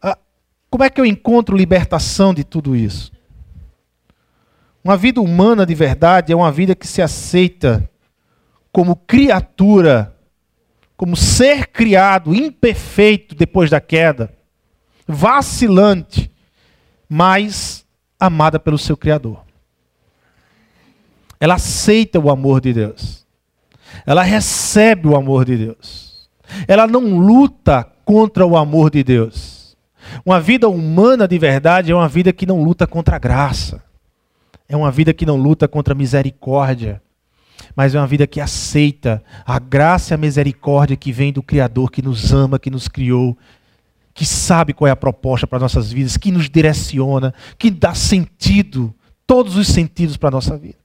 [0.00, 0.18] Ah,
[0.70, 3.12] como é que eu encontro libertação de tudo isso?
[4.82, 7.90] Uma vida humana de verdade é uma vida que se aceita
[8.72, 10.16] como criatura,
[10.96, 14.32] como ser criado, imperfeito depois da queda,
[15.06, 16.30] vacilante,
[17.08, 17.84] mas
[18.18, 19.47] amada pelo seu Criador.
[21.40, 23.26] Ela aceita o amor de Deus.
[24.04, 26.28] Ela recebe o amor de Deus.
[26.66, 29.76] Ela não luta contra o amor de Deus.
[30.24, 33.82] Uma vida humana de verdade é uma vida que não luta contra a graça.
[34.68, 37.02] É uma vida que não luta contra a misericórdia,
[37.74, 41.90] mas é uma vida que aceita a graça e a misericórdia que vem do Criador,
[41.90, 43.36] que nos ama, que nos criou,
[44.12, 48.94] que sabe qual é a proposta para nossas vidas, que nos direciona, que dá sentido,
[49.26, 50.77] todos os sentidos para a nossa vida.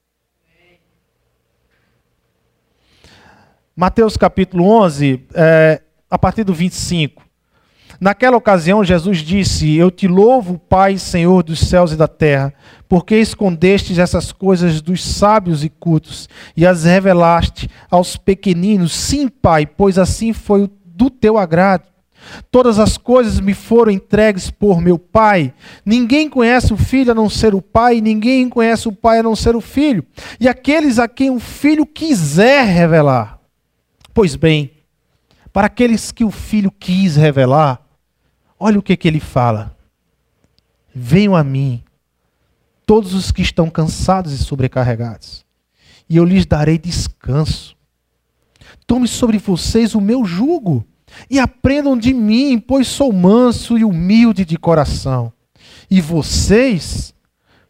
[3.76, 7.24] Mateus capítulo 11, é, a partir do 25.
[8.00, 12.54] Naquela ocasião, Jesus disse: Eu te louvo, Pai, Senhor dos céus e da terra,
[12.88, 18.94] porque escondestes essas coisas dos sábios e cultos e as revelaste aos pequeninos.
[18.94, 21.86] Sim, Pai, pois assim foi do teu agrado.
[22.52, 25.52] Todas as coisas me foram entregues por meu Pai.
[25.84, 29.36] Ninguém conhece o Filho a não ser o Pai, ninguém conhece o Pai a não
[29.36, 30.06] ser o Filho.
[30.40, 33.43] E aqueles a quem o Filho quiser revelar.
[34.14, 34.72] Pois bem,
[35.52, 37.84] para aqueles que o Filho quis revelar,
[38.66, 39.76] Olha o que, que ele fala.
[40.96, 41.84] Venham a mim,
[42.86, 45.46] todos os que estão cansados e sobrecarregados,
[46.08, 47.76] e eu lhes darei descanso.
[48.88, 50.88] Tome sobre vocês o meu jugo
[51.30, 55.34] e aprendam de mim, pois sou manso e humilde de coração.
[55.92, 57.14] E vocês,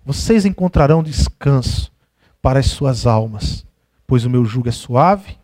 [0.05, 1.91] vocês encontrarão descanso
[2.39, 3.65] para as suas almas,
[4.05, 5.39] pois o meu jugo é suave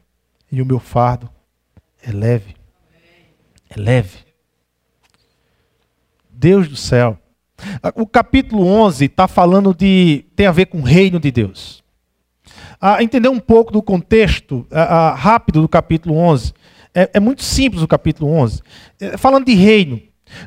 [0.51, 1.29] e o meu fardo
[2.01, 2.55] é leve.
[3.69, 4.19] É leve.
[6.29, 7.19] Deus do céu.
[7.95, 10.25] O capítulo 11 está falando de.
[10.35, 11.83] tem a ver com o reino de Deus.
[12.79, 16.53] Ah, entender um pouco do contexto ah, ah, rápido do capítulo 11.
[16.93, 18.61] É, é, muito simples o capítulo 11.
[18.99, 20.01] É, falando de reino.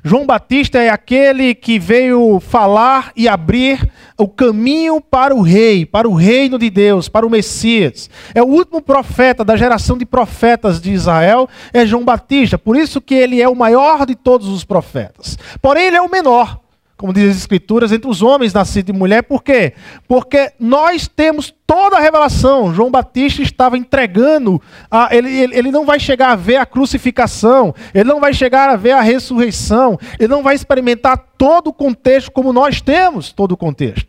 [0.04, 6.08] João Batista é aquele que veio falar e abrir o caminho para o rei, para
[6.08, 8.08] o reino de Deus, para o Messias.
[8.34, 12.56] É o último profeta da geração de profetas de Israel, é João Batista.
[12.56, 15.38] Por isso que ele é o maior de todos os profetas.
[15.60, 16.61] Porém, ele é o menor
[17.02, 19.24] como diz as Escrituras, entre os homens nascidos de mulher.
[19.24, 19.72] Por quê?
[20.06, 22.72] Porque nós temos toda a revelação.
[22.72, 27.74] João Batista estava entregando, a, ele, ele, ele não vai chegar a ver a crucificação,
[27.92, 32.30] ele não vai chegar a ver a ressurreição, ele não vai experimentar todo o contexto
[32.30, 34.06] como nós temos todo o contexto.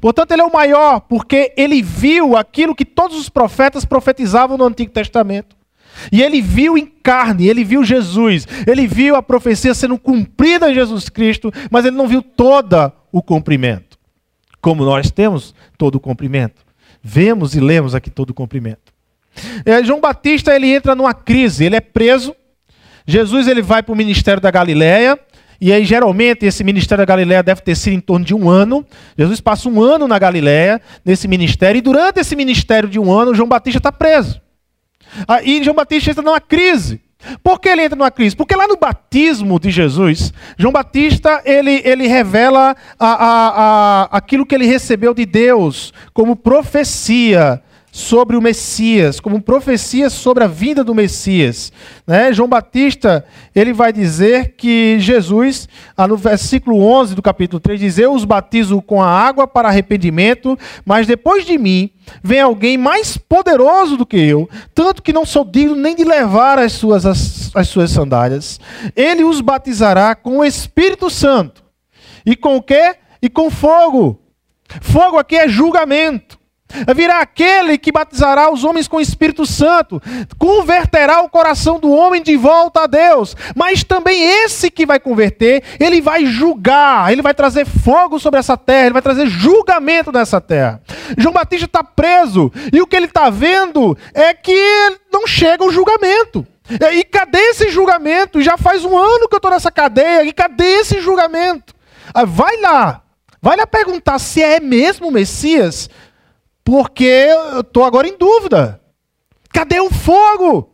[0.00, 4.64] Portanto, ele é o maior, porque ele viu aquilo que todos os profetas profetizavam no
[4.64, 5.59] Antigo Testamento.
[6.10, 10.74] E ele viu em carne, ele viu Jesus, ele viu a profecia sendo cumprida em
[10.74, 13.98] Jesus Cristo, mas ele não viu todo o cumprimento.
[14.60, 16.62] Como nós temos todo o cumprimento.
[17.02, 18.92] Vemos e lemos aqui todo o cumprimento.
[19.64, 22.34] É, João Batista ele entra numa crise, ele é preso.
[23.06, 25.18] Jesus ele vai para o ministério da Galileia.
[25.60, 28.84] E aí, geralmente, esse ministério da Galileia deve ter sido em torno de um ano.
[29.16, 33.34] Jesus passa um ano na Galileia, nesse ministério, e durante esse ministério de um ano,
[33.34, 34.40] João Batista está preso.
[35.26, 37.00] Aí João Batista entra numa crise.
[37.42, 38.34] Por que ele entra numa crise?
[38.34, 43.48] Porque lá no batismo de Jesus, João Batista ele, ele revela a, a,
[44.04, 47.62] a, aquilo que ele recebeu de Deus como profecia
[48.00, 51.72] sobre o Messias, como profecia sobre a vinda do Messias.
[52.06, 52.32] Né?
[52.32, 57.98] João Batista ele vai dizer que Jesus, ah, no versículo 11 do capítulo 3, diz:
[57.98, 61.90] Eu os batizo com a água para arrependimento, mas depois de mim
[62.22, 66.58] vem alguém mais poderoso do que eu, tanto que não sou digno nem de levar
[66.58, 68.58] as suas, as, as suas sandálias.
[68.96, 71.62] Ele os batizará com o Espírito Santo.
[72.24, 72.96] E com o quê?
[73.22, 74.20] E com fogo.
[74.80, 76.39] Fogo aqui é julgamento.
[76.94, 80.00] Virá aquele que batizará os homens com o Espírito Santo,
[80.38, 83.36] converterá o coração do homem de volta a Deus.
[83.54, 88.56] Mas também esse que vai converter, ele vai julgar, ele vai trazer fogo sobre essa
[88.56, 90.80] terra, ele vai trazer julgamento nessa terra.
[91.18, 95.72] João Batista está preso, e o que ele está vendo é que não chega o
[95.72, 96.46] julgamento.
[96.92, 98.40] E cadê esse julgamento?
[98.40, 101.74] Já faz um ano que eu estou nessa cadeia, e cadê esse julgamento?
[102.14, 103.02] Ah, vai lá,
[103.42, 105.88] Vai lá perguntar se é mesmo o Messias,
[106.64, 108.80] porque eu estou agora em dúvida.
[109.52, 110.70] Cadê o fogo?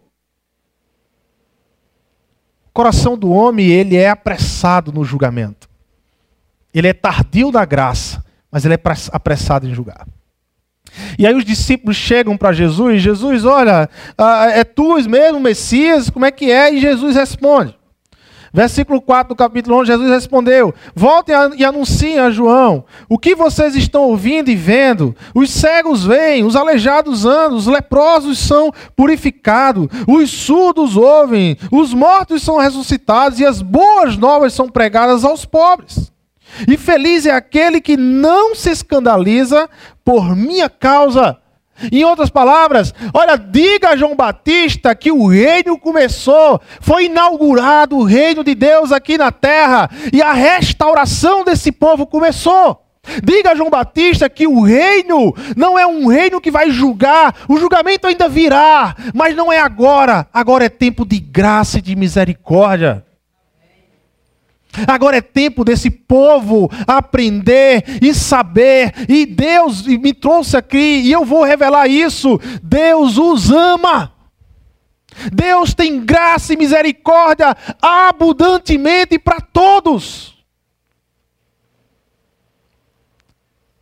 [2.66, 5.68] O coração do homem, ele é apressado no julgamento.
[6.74, 8.80] Ele é tardio da graça, mas ele é
[9.12, 10.06] apressado em julgar.
[11.18, 16.24] E aí os discípulos chegam para Jesus, Jesus, olha, ah, é tu mesmo, Messias, como
[16.24, 16.72] é que é?
[16.72, 17.76] E Jesus responde.
[18.56, 23.76] Versículo 4 do capítulo 11, Jesus respondeu: Voltem e anunciem a João o que vocês
[23.76, 25.14] estão ouvindo e vendo.
[25.34, 32.42] Os cegos veem, os aleijados andam, os leprosos são purificados, os surdos ouvem, os mortos
[32.42, 36.10] são ressuscitados e as boas novas são pregadas aos pobres.
[36.66, 39.68] E feliz é aquele que não se escandaliza
[40.02, 41.36] por minha causa.
[41.92, 48.04] Em outras palavras, olha, diga a João Batista que o reino começou, foi inaugurado o
[48.04, 52.82] reino de Deus aqui na terra e a restauração desse povo começou.
[53.22, 57.56] Diga a João Batista que o reino não é um reino que vai julgar, o
[57.56, 63.05] julgamento ainda virá, mas não é agora, agora é tempo de graça e de misericórdia.
[64.86, 68.92] Agora é tempo desse povo aprender e saber.
[69.08, 72.40] E Deus me trouxe aqui e eu vou revelar isso.
[72.62, 74.12] Deus os ama.
[75.32, 80.36] Deus tem graça e misericórdia abundantemente para todos.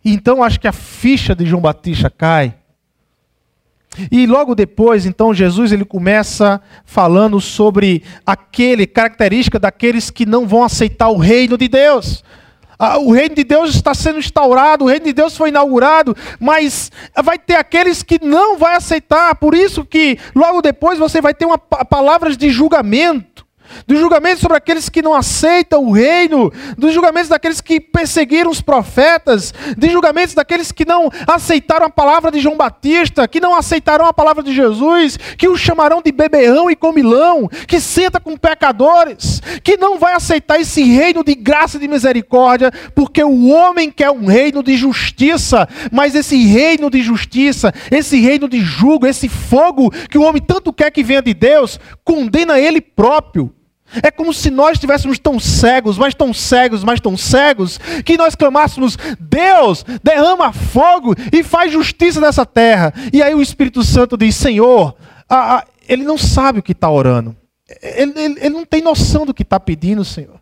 [0.05, 2.55] Então acho que a ficha de João Batista cai
[4.11, 10.63] e logo depois, então, Jesus ele começa falando sobre aquele característica daqueles que não vão
[10.63, 12.25] aceitar o reino de Deus.
[12.79, 16.91] Ah, o reino de Deus está sendo instaurado, o reino de Deus foi inaugurado, mas
[17.23, 19.35] vai ter aqueles que não vai aceitar.
[19.37, 23.44] Por isso que logo depois você vai ter uma palavras de julgamento
[23.87, 28.61] dos julgamentos sobre aqueles que não aceitam o reino, dos julgamentos daqueles que perseguiram os
[28.61, 34.07] profetas, dos julgamentos daqueles que não aceitaram a palavra de João Batista, que não aceitarão
[34.07, 39.41] a palavra de Jesus, que o chamarão de beberrão e comilão, que senta com pecadores,
[39.63, 44.11] que não vai aceitar esse reino de graça e de misericórdia, porque o homem quer
[44.11, 49.91] um reino de justiça, mas esse reino de justiça, esse reino de julgo, esse fogo
[50.09, 53.54] que o homem tanto quer que venha de Deus, condena ele próprio.
[54.03, 58.35] É como se nós estivéssemos tão cegos, mas tão cegos, mas tão cegos, que nós
[58.35, 62.93] clamássemos: Deus, derrama fogo e faz justiça nessa terra.
[63.13, 64.97] E aí o Espírito Santo diz: Senhor,
[65.29, 67.37] ah, ah, ele não sabe o que está orando,
[67.83, 70.41] ele, ele, ele não tem noção do que está pedindo, Senhor.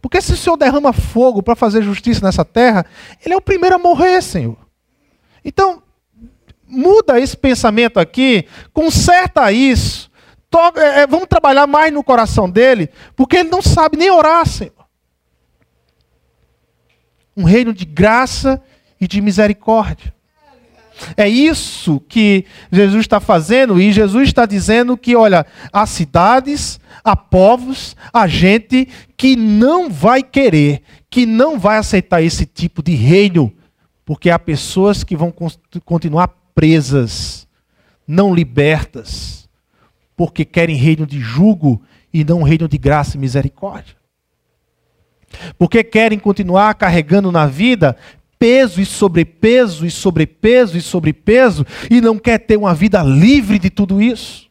[0.00, 2.84] Porque se o Senhor derrama fogo para fazer justiça nessa terra,
[3.24, 4.58] ele é o primeiro a morrer, Senhor.
[5.42, 5.82] Então,
[6.66, 10.10] muda esse pensamento aqui, conserta isso
[11.08, 14.72] vamos trabalhar mais no coração dele, porque ele não sabe nem orar, Senhor.
[17.36, 18.62] Um reino de graça
[19.00, 20.14] e de misericórdia.
[21.16, 27.16] É isso que Jesus está fazendo, e Jesus está dizendo que, olha, há cidades, há
[27.16, 33.52] povos, há gente que não vai querer, que não vai aceitar esse tipo de reino,
[34.04, 35.34] porque há pessoas que vão
[35.84, 37.48] continuar presas,
[38.06, 39.43] não libertas
[40.16, 43.96] porque querem reino de jugo e não reino de graça e misericórdia.
[45.58, 47.96] Porque querem continuar carregando na vida
[48.38, 53.70] peso e sobrepeso e sobrepeso e sobrepeso e não quer ter uma vida livre de
[53.70, 54.50] tudo isso.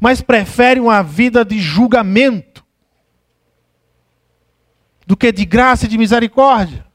[0.00, 2.64] Mas preferem uma vida de julgamento
[5.06, 6.86] do que de graça e de misericórdia.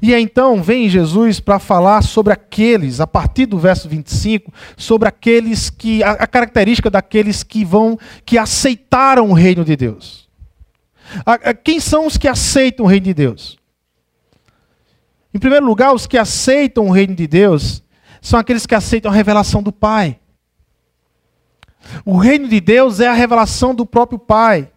[0.00, 5.70] E então vem Jesus para falar sobre aqueles, a partir do verso 25, sobre aqueles
[5.70, 10.28] que, a, a, característica daqueles que vão, que aceitaram o reino de Deus.
[11.24, 13.58] A, a, quem são os que aceitam o reino de Deus?
[15.32, 17.82] Em primeiro lugar, os que aceitam o reino de Deus
[18.20, 20.18] são aqueles que aceitam a revelação do Pai.
[22.04, 24.70] O reino de Deus é a revelação do próprio Pai.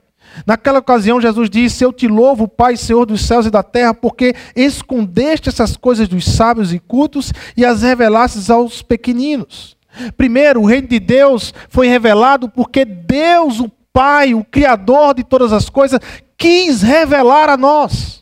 [0.45, 4.35] Naquela ocasião, Jesus disse: Eu te louvo, Pai, Senhor dos céus e da terra, porque
[4.55, 9.77] escondeste essas coisas dos sábios e cultos e as revelastes aos pequeninos.
[10.15, 15.51] Primeiro, o reino de Deus foi revelado porque Deus, o Pai, o Criador de todas
[15.51, 15.99] as coisas,
[16.37, 18.20] quis revelar a nós.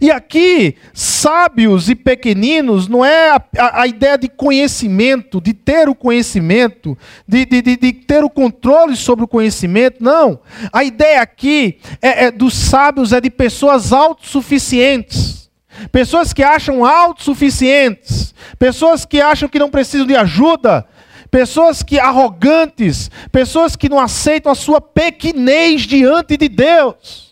[0.00, 5.88] E aqui, sábios e pequeninos, não é a, a, a ideia de conhecimento, de ter
[5.88, 10.40] o conhecimento, de, de, de, de, ter o controle sobre o conhecimento, não.
[10.72, 15.50] A ideia aqui é, é dos sábios é de pessoas autossuficientes.
[15.90, 20.86] Pessoas que acham autossuficientes, pessoas que acham que não precisam de ajuda,
[21.30, 27.31] pessoas que arrogantes, pessoas que não aceitam a sua pequenez diante de Deus.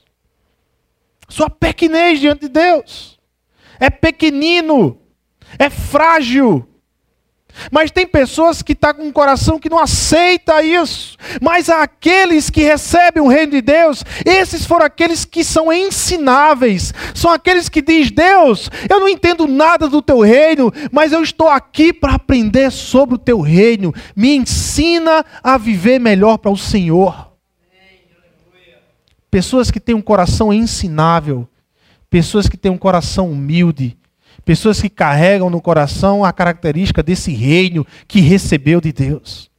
[1.31, 3.19] Sua pequenez diante de Deus.
[3.79, 4.99] É pequenino,
[5.59, 6.67] é frágil.
[7.71, 11.17] Mas tem pessoas que estão tá com um coração que não aceita isso.
[11.41, 16.93] Mas aqueles que recebem o reino de Deus, esses foram aqueles que são ensináveis.
[17.15, 21.49] São aqueles que diz Deus, eu não entendo nada do teu reino, mas eu estou
[21.49, 23.95] aqui para aprender sobre o teu reino.
[24.15, 27.30] Me ensina a viver melhor para o Senhor.
[29.31, 31.49] Pessoas que têm um coração ensinável,
[32.09, 33.97] pessoas que têm um coração humilde,
[34.45, 39.51] Pessoas que carregam no coração a característica desse reino que recebeu de Deus.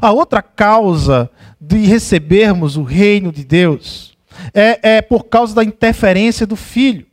[0.00, 4.16] A outra causa de recebermos o reino de Deus
[4.52, 7.06] é, é por causa da interferência do filho.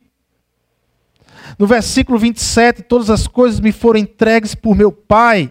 [1.58, 5.50] No versículo 27, todas as coisas me foram entregues por meu Pai.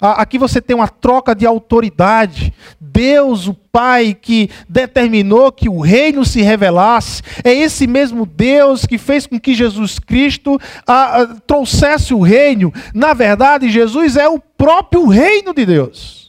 [0.00, 2.52] Aqui você tem uma troca de autoridade.
[2.80, 8.96] Deus, o Pai, que determinou que o reino se revelasse, é esse mesmo Deus que
[8.96, 10.58] fez com que Jesus Cristo
[11.46, 12.72] trouxesse o reino.
[12.94, 16.25] Na verdade, Jesus é o próprio reino de Deus.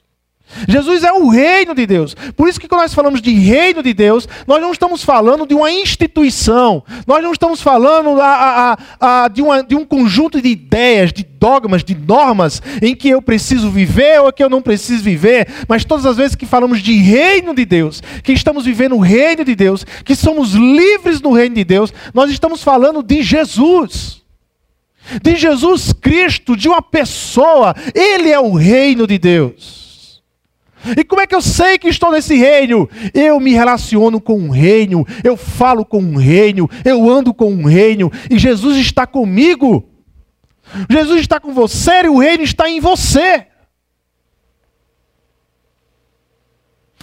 [0.68, 2.16] Jesus é o reino de Deus.
[2.36, 5.54] Por isso que quando nós falamos de reino de Deus, nós não estamos falando de
[5.54, 10.50] uma instituição, nós não estamos falando a, a, a, de, uma, de um conjunto de
[10.50, 15.04] ideias, de dogmas, de normas em que eu preciso viver ou que eu não preciso
[15.04, 19.02] viver, mas todas as vezes que falamos de reino de Deus, que estamos vivendo o
[19.02, 24.26] reino de Deus, que somos livres no reino de Deus, nós estamos falando de Jesus.
[25.22, 29.87] De Jesus Cristo, de uma pessoa, Ele é o reino de Deus.
[30.96, 32.90] E como é que eu sei que estou nesse reino?
[33.14, 37.66] Eu me relaciono com um reino, eu falo com um reino, eu ando com um
[37.66, 39.90] reino, e Jesus está comigo.
[40.90, 43.48] Jesus está com você e o reino está em você.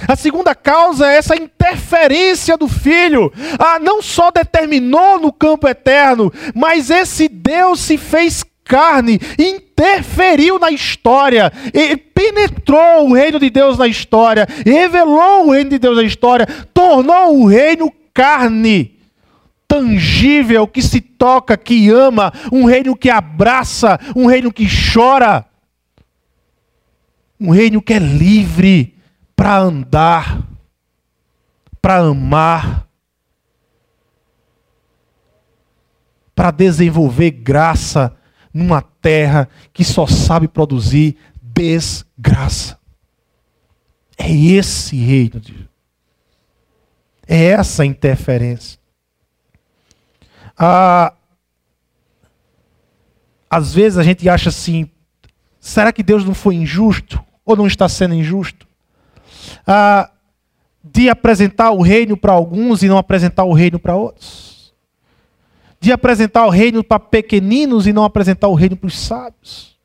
[0.09, 3.33] A segunda causa é essa interferência do filho.
[3.59, 10.71] Ah, não só determinou no campo eterno, mas esse Deus se fez carne, interferiu na
[10.71, 11.53] história,
[12.15, 17.41] penetrou o reino de Deus na história, revelou o reino de Deus na história, tornou
[17.41, 18.99] o reino carne,
[19.69, 25.45] tangível, que se toca, que ama, um reino que abraça, um reino que chora,
[27.39, 28.95] um reino que é livre
[29.37, 30.39] para andar,
[31.83, 32.87] para amar,
[36.35, 38.17] para desenvolver graça
[38.55, 42.79] numa terra que só sabe produzir desgraça.
[44.17, 45.69] É esse reino de Deus.
[47.27, 48.79] É essa interferência.
[50.57, 51.13] Ah,
[53.51, 54.89] às vezes a gente acha assim:
[55.59, 57.21] será que Deus não foi injusto?
[57.45, 58.69] Ou não está sendo injusto?
[59.67, 60.11] Ah,
[60.83, 64.54] de apresentar o reino para alguns e não apresentar o reino para outros
[65.85, 69.77] de apresentar o reino para pequeninos e não apresentar o reino para os sábios.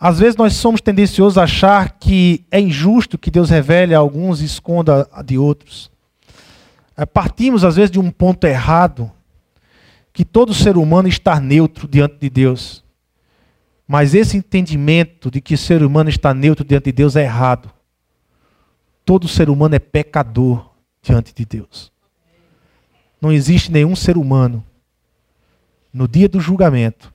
[0.00, 4.40] Às vezes nós somos tendenciosos a achar que é injusto que Deus revele a alguns
[4.40, 5.90] e esconda a de outros.
[6.96, 9.12] É, partimos às vezes de um ponto errado,
[10.10, 12.82] que todo ser humano está neutro diante de Deus.
[13.86, 17.70] Mas esse entendimento de que o ser humano está neutro diante de Deus é errado.
[19.04, 20.70] Todo ser humano é pecador
[21.02, 21.93] diante de Deus
[23.24, 24.62] não existe nenhum ser humano
[25.90, 27.10] no dia do julgamento.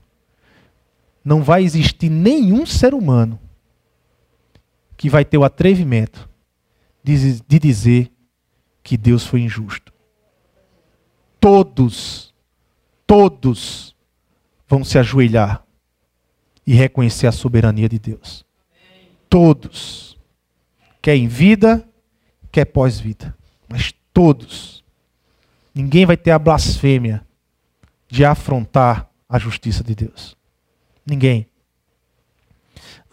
[1.24, 3.38] Não vai existir nenhum ser humano
[4.96, 6.28] que vai ter o atrevimento
[7.04, 8.10] de, de dizer
[8.82, 9.92] que Deus foi injusto.
[11.38, 12.34] Todos,
[13.06, 13.94] todos
[14.66, 15.64] vão se ajoelhar
[16.66, 18.44] e reconhecer a soberania de Deus.
[19.28, 20.18] Todos.
[21.00, 21.88] Quer em vida,
[22.50, 23.32] quer pós-vida.
[23.68, 24.79] Mas todos
[25.74, 27.24] Ninguém vai ter a blasfêmia
[28.08, 30.36] de afrontar a justiça de Deus.
[31.06, 31.46] Ninguém.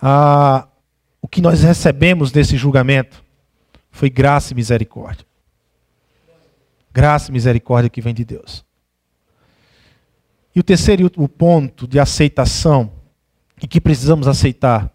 [0.02, 0.68] Ah,
[1.22, 3.24] o que nós recebemos desse julgamento
[3.92, 5.26] foi graça e misericórdia.
[6.92, 8.66] Graça e misericórdia que vem de Deus.
[10.56, 12.92] E o terceiro e último ponto de aceitação,
[13.62, 14.92] e que precisamos aceitar,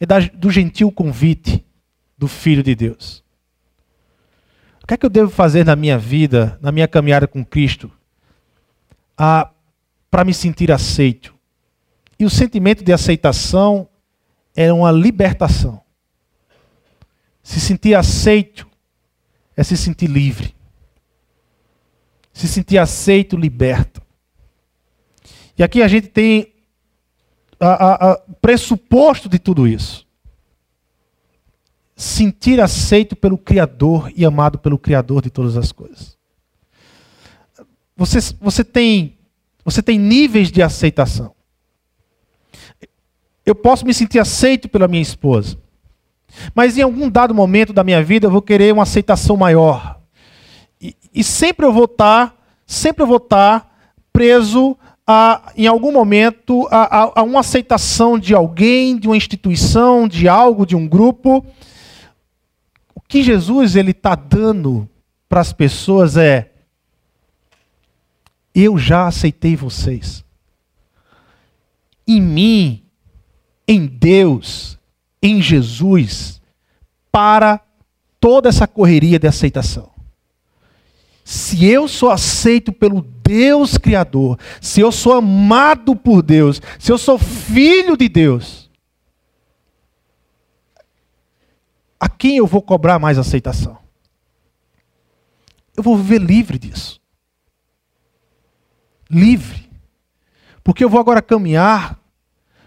[0.00, 1.64] é do gentil convite
[2.16, 3.22] do Filho de Deus
[4.88, 7.92] que é que eu devo fazer na minha vida, na minha caminhada com Cristo,
[10.10, 11.34] para me sentir aceito?
[12.18, 13.86] E o sentimento de aceitação
[14.56, 15.82] é uma libertação.
[17.42, 18.66] Se sentir aceito
[19.54, 20.56] é se sentir livre.
[22.32, 24.00] Se sentir aceito, liberta.
[25.58, 26.54] E aqui a gente tem
[28.28, 30.07] o pressuposto de tudo isso.
[31.98, 36.16] Sentir aceito pelo Criador e amado pelo Criador de todas as coisas.
[37.96, 39.18] Você, você, tem,
[39.64, 41.34] você tem níveis de aceitação.
[43.44, 45.58] Eu posso me sentir aceito pela minha esposa,
[46.54, 50.00] mas em algum dado momento da minha vida eu vou querer uma aceitação maior.
[50.80, 52.32] E, e sempre eu vou estar,
[52.64, 53.76] sempre eu vou estar
[54.12, 60.06] preso a, em algum momento, a, a, a uma aceitação de alguém, de uma instituição,
[60.06, 61.44] de algo, de um grupo.
[63.08, 64.88] Que Jesus ele está dando
[65.28, 66.52] para as pessoas é:
[68.54, 70.24] eu já aceitei vocês.
[72.06, 72.84] Em mim,
[73.66, 74.78] em Deus,
[75.22, 76.40] em Jesus,
[77.10, 77.60] para
[78.20, 79.90] toda essa correria de aceitação.
[81.24, 86.96] Se eu sou aceito pelo Deus Criador, se eu sou amado por Deus, se eu
[86.96, 88.70] sou filho de Deus,
[92.00, 93.78] a quem eu vou cobrar mais aceitação?
[95.76, 97.00] Eu vou viver livre disso.
[99.08, 99.68] Livre.
[100.64, 101.98] Porque eu vou agora caminhar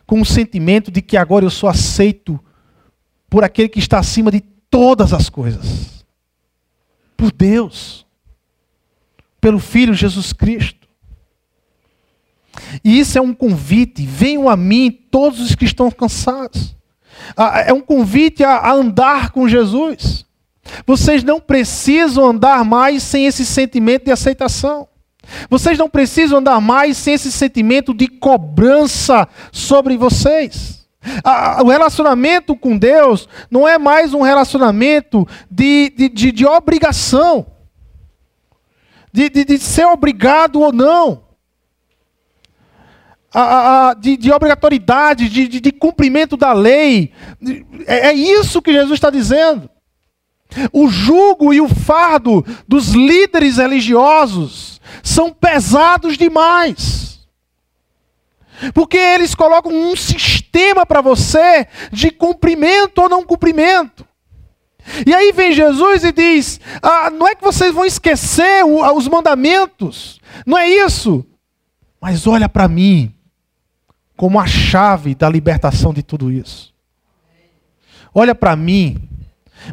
[0.07, 2.39] com o sentimento de que agora eu sou aceito
[3.29, 6.05] por aquele que está acima de todas as coisas.
[7.15, 8.05] Por Deus
[9.41, 10.87] pelo Filho Jesus Cristo.
[12.83, 14.05] E isso é um convite.
[14.05, 16.75] Venham a mim todos os que estão cansados.
[17.35, 20.25] Ah, é um convite a andar com Jesus.
[20.85, 24.87] Vocês não precisam andar mais sem esse sentimento de aceitação.
[25.49, 30.87] Vocês não precisam andar mais sem esse sentimento de cobrança sobre vocês.
[31.63, 37.47] O relacionamento com Deus não é mais um relacionamento de, de, de, de obrigação
[39.11, 41.23] de, de, de ser obrigado ou não,
[43.33, 47.11] a, a, de, de, obrigatoriedade, de, de, de, cumprimento da lei.
[47.87, 49.69] É, é isso que Jesus está dizendo.
[50.73, 57.21] O jugo e o fardo dos líderes religiosos são pesados demais.
[58.73, 64.05] Porque eles colocam um sistema para você de cumprimento ou não cumprimento.
[65.05, 69.07] E aí vem Jesus e diz: ah, não é que vocês vão esquecer o, os
[69.07, 71.25] mandamentos, não é isso.
[71.99, 73.13] Mas olha para mim
[74.15, 76.73] como a chave da libertação de tudo isso.
[78.13, 78.97] Olha para mim,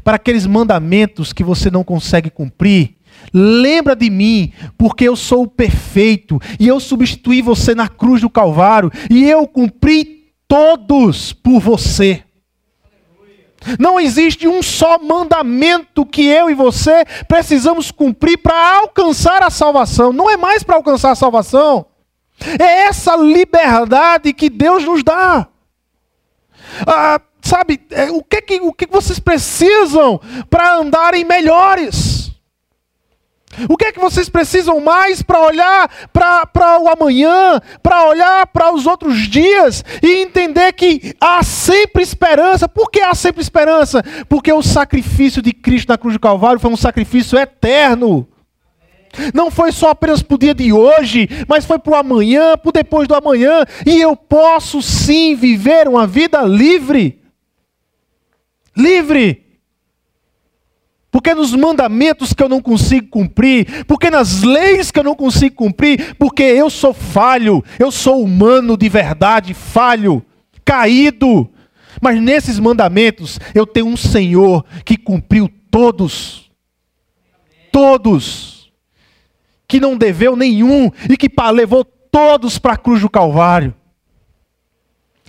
[0.05, 2.97] para aqueles mandamentos que você não consegue cumprir.
[3.32, 8.30] Lembra de mim, porque eu sou o perfeito e eu substituí você na cruz do
[8.30, 12.22] Calvário e eu cumpri todos por você.
[13.78, 20.12] Não existe um só mandamento que eu e você precisamos cumprir para alcançar a salvação.
[20.12, 21.86] Não é mais para alcançar a salvação.
[22.59, 25.49] É essa liberdade que Deus nos dá.
[26.86, 32.28] Ah, sabe, é, o, que, que, o que vocês precisam para andarem melhores?
[33.68, 38.72] O que é que vocês precisam mais para olhar para o amanhã, para olhar para
[38.72, 42.68] os outros dias e entender que há sempre esperança?
[42.68, 44.03] Por que há sempre esperança?
[44.28, 48.28] Porque o sacrifício de Cristo na cruz do Calvário foi um sacrifício eterno.
[49.35, 52.69] Não foi só apenas para o dia de hoje, mas foi para o amanhã, para
[52.69, 53.65] o depois do amanhã.
[53.87, 57.21] E eu posso sim viver uma vida livre.
[58.77, 59.49] Livre.
[61.11, 65.57] Porque nos mandamentos que eu não consigo cumprir, porque nas leis que eu não consigo
[65.57, 70.23] cumprir, porque eu sou falho, eu sou humano de verdade, falho,
[70.65, 71.51] caído.
[72.01, 76.51] Mas nesses mandamentos eu tenho um Senhor que cumpriu todos.
[77.73, 78.58] Todos.
[79.69, 83.75] Que não deveu nenhum e que levou todos para a cruz do Calvário.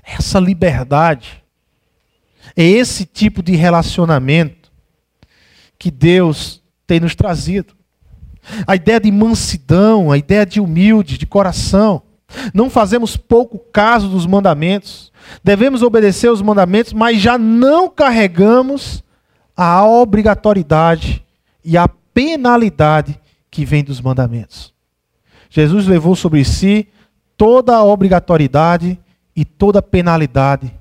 [0.04, 1.44] Essa liberdade,
[2.56, 4.72] é esse tipo de relacionamento
[5.78, 7.74] que Deus tem nos trazido.
[8.66, 12.02] A ideia de mansidão, a ideia de humilde, de coração.
[12.54, 15.12] Não fazemos pouco caso dos mandamentos.
[15.44, 19.04] Devemos obedecer os mandamentos, mas já não carregamos
[19.56, 21.24] a obrigatoriedade
[21.64, 23.20] e a penalidade
[23.50, 24.74] que vem dos mandamentos.
[25.50, 26.88] Jesus levou sobre si
[27.36, 29.00] toda a obrigatoriedade
[29.36, 30.74] e toda a penalidade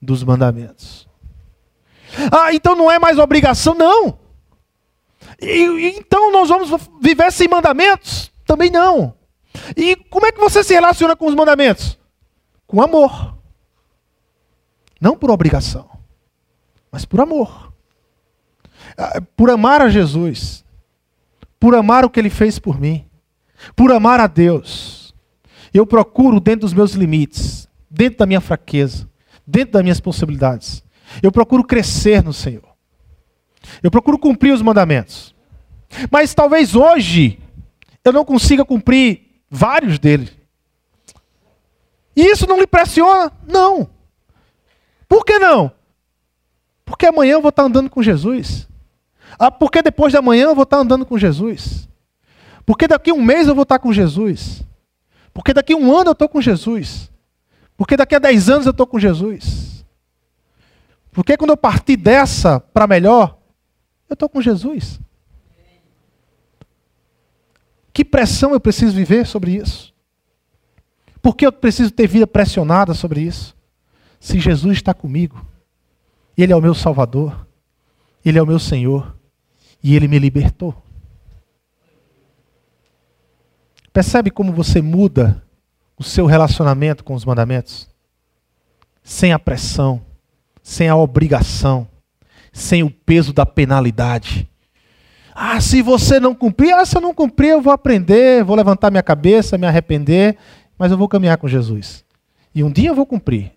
[0.00, 1.06] dos mandamentos.
[2.32, 4.18] Ah, então não é mais obrigação, não.
[5.40, 6.70] E, então nós vamos
[7.00, 8.32] viver sem mandamentos?
[8.44, 9.14] Também não.
[9.76, 11.98] E como é que você se relaciona com os mandamentos?
[12.66, 13.36] Com amor.
[15.00, 15.88] Não por obrigação,
[16.90, 17.72] mas por amor.
[18.96, 20.64] Ah, por amar a Jesus.
[21.66, 23.04] Por amar o que ele fez por mim.
[23.74, 25.12] Por amar a Deus.
[25.74, 29.10] Eu procuro, dentro dos meus limites, dentro da minha fraqueza,
[29.44, 30.84] dentro das minhas possibilidades,
[31.20, 32.62] eu procuro crescer no Senhor.
[33.82, 35.34] Eu procuro cumprir os mandamentos.
[36.08, 37.40] Mas talvez hoje
[38.04, 40.36] eu não consiga cumprir vários deles.
[42.14, 43.32] E isso não lhe pressiona?
[43.44, 43.90] Não.
[45.08, 45.72] Por que não?
[46.84, 48.68] Porque amanhã eu vou estar andando com Jesus.
[49.38, 51.88] Ah, porque depois de amanhã eu vou estar andando com Jesus.
[52.64, 54.62] Porque daqui um mês eu vou estar com Jesus.
[55.32, 57.10] Porque daqui um ano eu estou com Jesus.
[57.76, 59.84] Porque daqui a dez anos eu estou com Jesus.
[61.12, 63.38] Porque quando eu partir dessa para melhor,
[64.08, 64.98] eu estou com Jesus.
[67.92, 69.94] Que pressão eu preciso viver sobre isso?
[71.22, 73.56] Por que eu preciso ter vida pressionada sobre isso?
[74.20, 75.44] Se Jesus está comigo,
[76.36, 77.46] Ele é o meu Salvador,
[78.24, 79.15] Ele é o meu Senhor
[79.86, 80.74] e Ele me libertou.
[83.92, 85.40] Percebe como você muda
[85.96, 87.88] o seu relacionamento com os mandamentos?
[89.04, 90.02] Sem a pressão,
[90.60, 91.86] sem a obrigação,
[92.52, 94.50] sem o peso da penalidade.
[95.32, 98.90] Ah, se você não cumprir, ah, se eu não cumprir, eu vou aprender, vou levantar
[98.90, 100.36] minha cabeça, me arrepender,
[100.76, 102.04] mas eu vou caminhar com Jesus.
[102.52, 103.52] E um dia eu vou cumprir,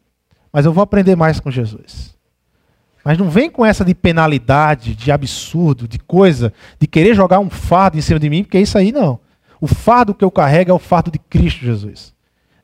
[0.53, 2.18] mas eu vou aprender mais com Jesus.
[3.03, 7.49] Mas não vem com essa de penalidade, de absurdo, de coisa, de querer jogar um
[7.49, 9.19] fardo em cima de mim, porque é isso aí não.
[9.61, 12.13] O fardo que eu carrego é o fardo de Cristo Jesus.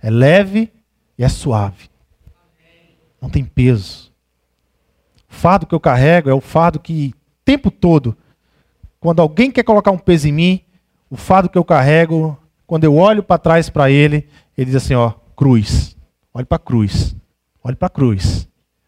[0.02, 0.72] É leve
[1.18, 1.90] e é suave.
[3.22, 4.12] Não tem peso.
[5.30, 8.16] O fardo que eu carrego é o fardo que, o tempo todo,
[9.00, 10.62] quando alguém quer colocar um peso em mim,
[11.10, 14.28] o fardo que eu carrego, quando eu olho para trás para ele,
[14.58, 15.96] ele diz assim: ó, cruz.
[16.34, 17.16] Olhe para a cruz.
[17.64, 18.48] Olhe para a cruz.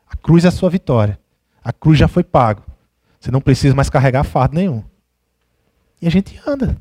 [0.09, 1.19] A cruz é a sua vitória.
[1.67, 2.63] A cruz já foi pago.
[3.19, 4.81] Você não precisa mais carregar fardo nenhum.
[6.01, 6.77] E a gente anda.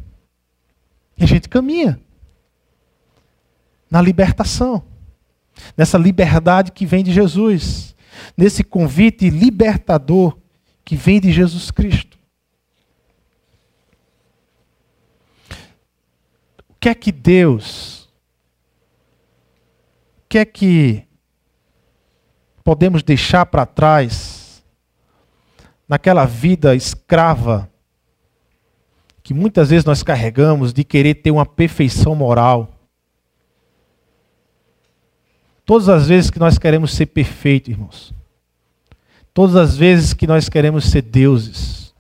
[1.19, 1.99] E a gente caminha.
[3.91, 4.85] Na libertação.
[5.77, 7.97] Nessa liberdade que vem de Jesus.
[8.37, 10.39] Nesse convite libertador
[10.85, 12.17] que vem de Jesus Cristo.
[16.79, 18.05] que é que Deus,
[20.19, 21.03] o que é que
[22.63, 24.46] podemos deixar para trás
[25.89, 27.71] naquela vida escrava
[29.23, 32.73] que muitas vezes nós carregamos de querer ter uma perfeição moral?
[35.65, 38.15] Todas as vezes que nós queremos ser perfeitos, irmãos.
[39.35, 41.93] Todas as vezes que nós queremos ser deuses.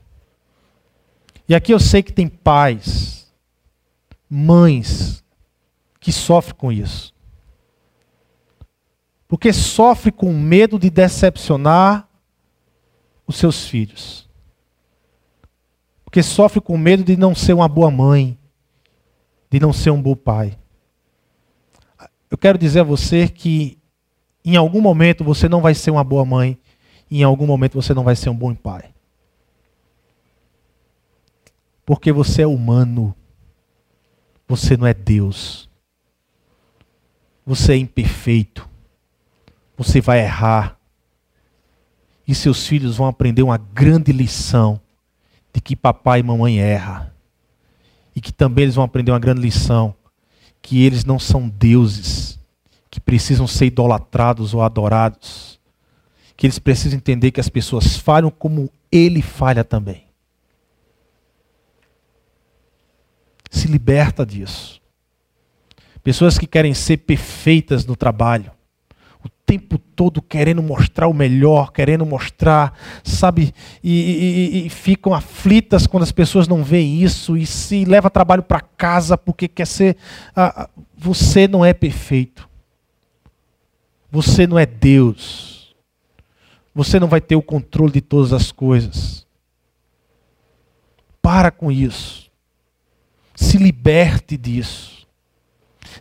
[1.48, 3.32] E aqui eu sei que tem pais
[4.28, 5.24] mães
[6.00, 7.12] que sofrem com isso.
[9.26, 12.08] Porque sofre com medo de decepcionar
[13.26, 14.28] os seus filhos.
[16.04, 18.38] Porque sofre com medo de não ser uma boa mãe,
[19.50, 20.58] de não ser um bom pai.
[22.30, 23.78] Eu quero dizer a você que
[24.44, 26.58] em algum momento você não vai ser uma boa mãe,
[27.10, 28.94] e em algum momento você não vai ser um bom pai.
[31.84, 33.14] Porque você é humano.
[34.48, 35.68] Você não é Deus.
[37.44, 38.68] Você é imperfeito.
[39.76, 40.75] Você vai errar.
[42.26, 44.80] E seus filhos vão aprender uma grande lição
[45.52, 47.06] de que papai e mamãe erram.
[48.14, 49.94] E que também eles vão aprender uma grande lição
[50.60, 52.38] que eles não são deuses
[52.90, 55.60] que precisam ser idolatrados ou adorados.
[56.36, 60.06] Que eles precisam entender que as pessoas falham como ele falha também.
[63.56, 64.80] se liberta disso.
[66.02, 68.52] Pessoas que querem ser perfeitas no trabalho,
[69.46, 76.02] tempo todo querendo mostrar o melhor, querendo mostrar, sabe, e, e, e ficam aflitas quando
[76.02, 79.96] as pessoas não veem isso e se leva trabalho para casa porque quer ser.
[80.34, 80.68] Ah,
[80.98, 82.48] você não é perfeito.
[84.10, 85.74] Você não é Deus.
[86.74, 89.26] Você não vai ter o controle de todas as coisas.
[91.22, 92.30] Para com isso.
[93.34, 95.05] Se liberte disso.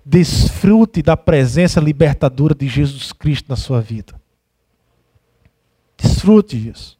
[0.04, 4.20] Desfrute da presença libertadora de Jesus Cristo na sua vida.
[5.98, 7.00] Desfrute disso.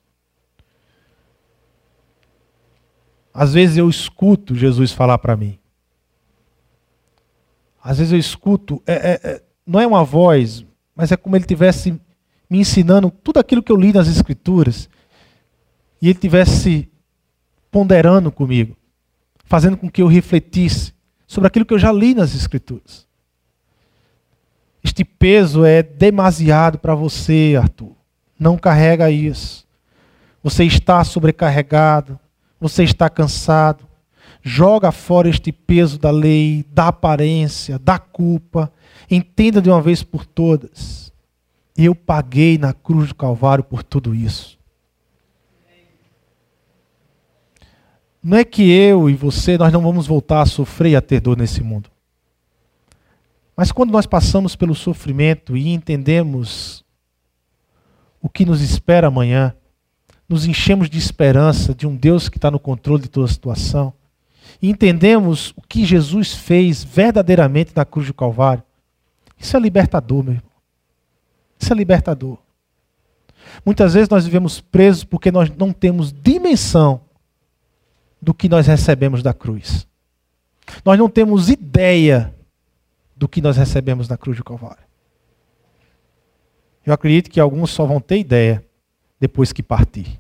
[3.34, 5.58] Às vezes eu escuto Jesus falar para mim.
[7.84, 10.66] Às vezes eu escuto, é, é, é, não é uma voz,
[10.96, 11.92] mas é como ele tivesse
[12.50, 14.90] me ensinando tudo aquilo que eu li nas Escrituras.
[16.02, 16.90] E ele tivesse
[17.70, 18.76] ponderando comigo
[19.46, 20.94] fazendo com que eu refletisse
[21.36, 23.06] sobre aquilo que eu já li nas Escrituras.
[24.82, 27.92] Este peso é demasiado para você, Arthur.
[28.40, 29.68] Não carrega isso.
[30.42, 32.18] Você está sobrecarregado,
[32.58, 33.84] você está cansado.
[34.42, 38.72] Joga fora este peso da lei, da aparência, da culpa.
[39.12, 41.12] Entenda de uma vez por todas.
[41.76, 44.55] Eu paguei na cruz do Calvário por tudo isso.
[48.28, 51.20] Não é que eu e você nós não vamos voltar a sofrer e a ter
[51.20, 51.92] dor nesse mundo.
[53.56, 56.84] Mas quando nós passamos pelo sofrimento e entendemos
[58.20, 59.54] o que nos espera amanhã,
[60.28, 63.94] nos enchemos de esperança de um Deus que está no controle de toda a situação,
[64.60, 68.64] e entendemos o que Jesus fez verdadeiramente na cruz do Calvário,
[69.38, 70.52] isso é libertador, meu irmão.
[71.60, 72.40] Isso é libertador.
[73.64, 77.05] Muitas vezes nós vivemos presos porque nós não temos dimensão
[78.22, 79.88] do que nós recebemos da cruz.
[80.84, 82.34] Nós não temos ideia
[83.16, 84.84] do que nós recebemos na cruz do Calvário.
[86.86, 88.64] Eu acredito que alguns só vão ter ideia
[89.20, 90.20] depois que partir.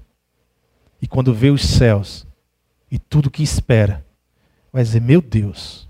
[1.01, 2.25] E quando vê os céus
[2.89, 4.05] e tudo que espera,
[4.71, 5.87] vai dizer: Meu Deus,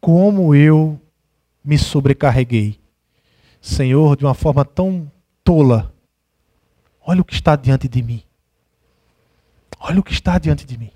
[0.00, 1.00] como eu
[1.64, 2.78] me sobrecarreguei.
[3.60, 5.10] Senhor, de uma forma tão
[5.44, 5.94] tola.
[7.02, 8.22] Olha o que está diante de mim.
[9.78, 10.90] Olha o que está diante de mim.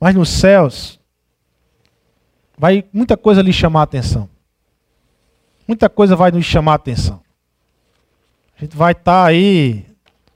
[0.00, 1.00] Mas nos céus,
[2.56, 4.28] vai muita coisa lhe chamar a atenção.
[5.66, 7.20] Muita coisa vai nos chamar a atenção.
[8.56, 9.84] A gente vai estar tá aí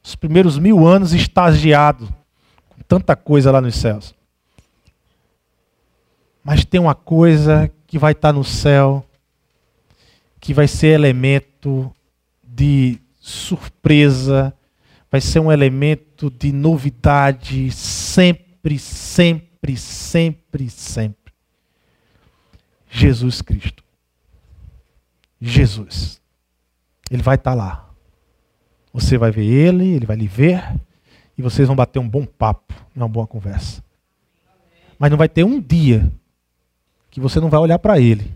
[0.03, 2.09] os primeiros mil anos estagiado
[2.69, 4.15] com tanta coisa lá nos céus.
[6.43, 9.05] Mas tem uma coisa que vai estar tá no céu
[10.41, 11.95] que vai ser elemento
[12.43, 14.55] de surpresa,
[15.11, 21.33] vai ser um elemento de novidade sempre, sempre, sempre, sempre.
[22.91, 23.85] Jesus Cristo.
[25.41, 26.21] Jesus.
[27.11, 27.91] Ele vai estar tá lá.
[28.93, 30.63] Você vai ver ele, ele vai lhe ver,
[31.39, 33.83] e vocês vão bater um bom papo, uma boa conversa.
[34.99, 36.13] Mas não vai ter um dia
[37.11, 38.31] que você não vai olhar para ele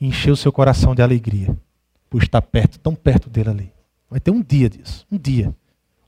[0.00, 1.56] e encher o seu coração de alegria
[2.08, 3.72] por estar perto, tão perto dele ali.
[4.10, 5.54] Vai ter um dia disso, um dia.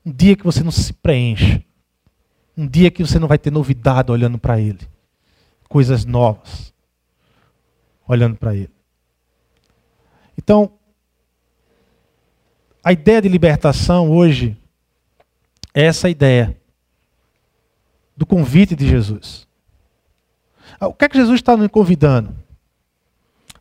[0.05, 1.65] Um dia que você não se preenche.
[2.57, 4.79] Um dia que você não vai ter novidade olhando para ele.
[5.67, 6.73] Coisas novas
[8.07, 8.71] olhando para ele.
[10.37, 10.71] Então,
[12.83, 14.57] a ideia de libertação hoje
[15.73, 16.55] é essa ideia
[18.15, 19.47] do convite de Jesus.
[20.79, 22.35] Ah, o que é que Jesus está nos convidando?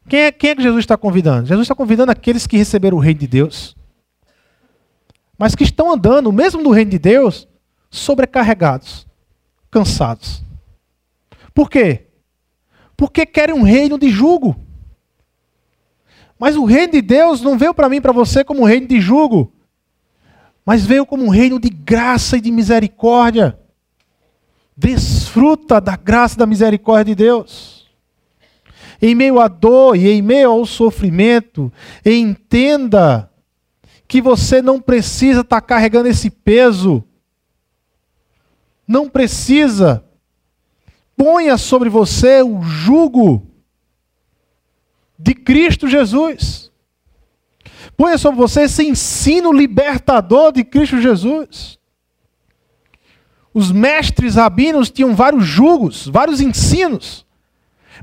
[0.08, 1.46] Quem é, quem é que Jesus está convidando?
[1.46, 3.76] Jesus está convidando aqueles que receberam o reino de Deus,
[5.38, 7.48] mas que estão andando, mesmo no reino de Deus,
[7.92, 9.06] sobrecarregados,
[9.70, 10.42] cansados.
[11.54, 12.06] Por quê?
[12.96, 14.56] Porque querem um reino de jugo.
[16.38, 19.00] Mas o reino de Deus não veio para mim para você como um reino de
[19.00, 19.52] jugo,
[20.64, 23.58] mas veio como um reino de graça e de misericórdia.
[24.76, 27.86] Desfruta da graça e da misericórdia de Deus.
[29.00, 31.72] Em meio à dor e em meio ao sofrimento,
[32.04, 33.30] entenda
[34.08, 37.04] que você não precisa estar tá carregando esse peso.
[38.86, 40.04] Não precisa.
[41.16, 43.46] Ponha sobre você o jugo
[45.18, 46.70] de Cristo Jesus.
[47.96, 51.78] Ponha sobre você esse ensino libertador de Cristo Jesus.
[53.54, 57.26] Os mestres rabinos tinham vários jugos, vários ensinos.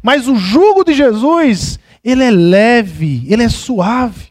[0.01, 4.28] Mas o jugo de Jesus, ele é leve, ele é suave.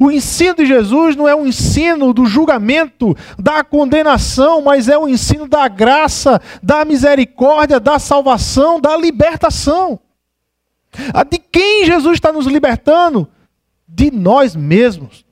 [0.00, 5.04] O ensino de Jesus não é um ensino do julgamento, da condenação, mas é o
[5.04, 10.00] um ensino da graça, da misericórdia, da salvação, da libertação.
[11.30, 13.28] De quem Jesus está nos libertando?
[13.86, 15.24] De nós mesmos,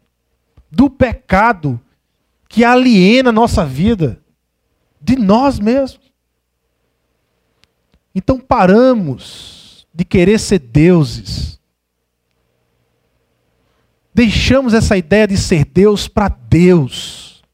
[0.71, 1.81] do pecado
[2.49, 4.21] que aliena a nossa vida,
[5.01, 6.07] de nós mesmos.
[8.15, 11.61] Então paramos de querer ser deuses.
[14.17, 17.45] Deixamos essa ideia de ser Deus para Deus.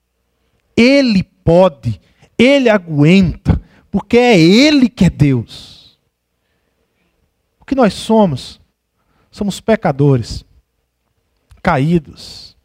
[0.76, 2.00] Ele pode,
[2.38, 3.60] ele aguenta,
[3.90, 5.98] porque é ele que é Deus.
[7.58, 8.60] O que nós somos?
[9.28, 10.44] Somos pecadores,
[11.60, 12.56] caídos,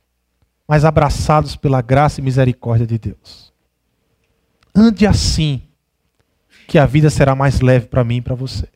[0.67, 3.51] mas abraçados pela graça e misericórdia de Deus.
[4.75, 5.63] Ande assim,
[6.67, 8.67] que a vida será mais leve para mim e para você.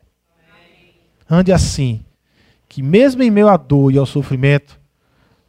[1.30, 2.04] Ande assim,
[2.68, 4.81] que mesmo em meio à dor e ao sofrimento,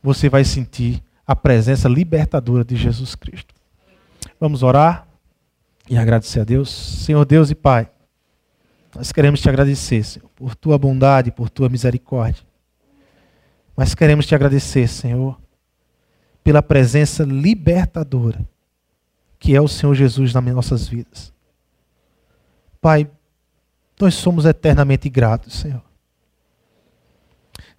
[0.03, 3.55] você vai sentir a presença libertadora de Jesus Cristo.
[4.41, 5.07] Vamos orar
[5.89, 6.71] e agradecer a Deus.
[6.71, 7.89] Senhor Deus e Pai.
[8.95, 12.43] Nós queremos te agradecer, Senhor, por tua bondade, por tua misericórdia.
[13.77, 15.41] Mas queremos te agradecer, Senhor,
[16.45, 18.47] pela presença libertadora
[19.43, 21.33] que é o Senhor Jesus nas nossas vidas.
[22.81, 23.11] Pai,
[24.01, 25.83] nós somos eternamente gratos, Senhor.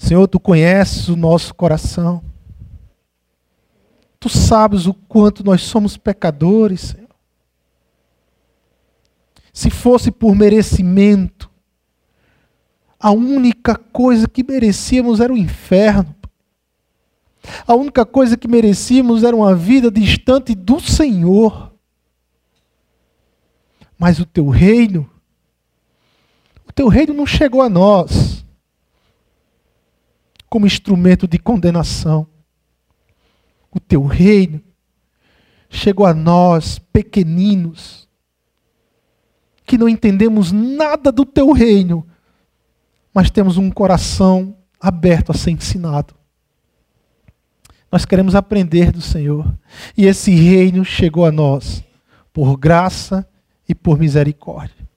[0.03, 2.21] Senhor, tu conheces o nosso coração.
[4.19, 7.07] Tu sabes o quanto nós somos pecadores, Senhor.
[9.53, 11.49] se fosse por merecimento,
[12.99, 16.13] a única coisa que merecíamos era o inferno.
[17.65, 21.73] A única coisa que merecíamos era uma vida distante do Senhor.
[23.97, 25.09] Mas o teu reino,
[26.67, 28.32] o teu reino não chegou a nós
[30.53, 32.27] como instrumento de condenação.
[33.71, 34.61] O teu reino
[35.67, 38.07] chegou a nós, pequeninos,
[39.65, 42.05] que não entendemos nada do teu reino,
[43.11, 46.13] mas temos um coração aberto a ser ensinado.
[47.91, 49.51] Nós queremos aprender do Senhor.
[49.97, 51.83] E esse reino chegou a nós
[52.31, 53.27] por graça
[53.67, 54.87] e por misericórdia.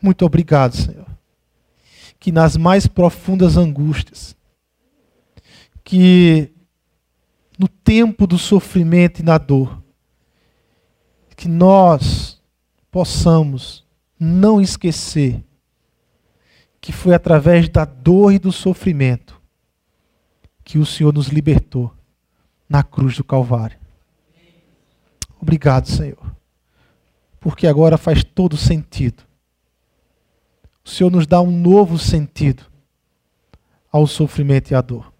[0.00, 1.07] Muito obrigado, Senhor.
[2.28, 4.36] Que nas mais profundas angústias,
[5.82, 6.52] que
[7.58, 9.82] no tempo do sofrimento e na dor,
[11.34, 12.38] que nós
[12.90, 13.82] possamos
[14.20, 15.42] não esquecer
[16.82, 19.40] que foi através da dor e do sofrimento
[20.62, 21.90] que o Senhor nos libertou
[22.68, 23.78] na cruz do Calvário.
[25.40, 26.36] Obrigado, Senhor,
[27.40, 29.27] porque agora faz todo sentido.
[30.88, 32.62] O Senhor nos dá um novo sentido
[33.92, 35.12] ao sofrimento e à dor.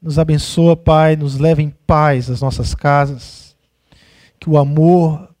[0.00, 3.56] Nos abençoa, Pai, nos leva em paz às nossas casas.
[4.38, 5.34] Que o amor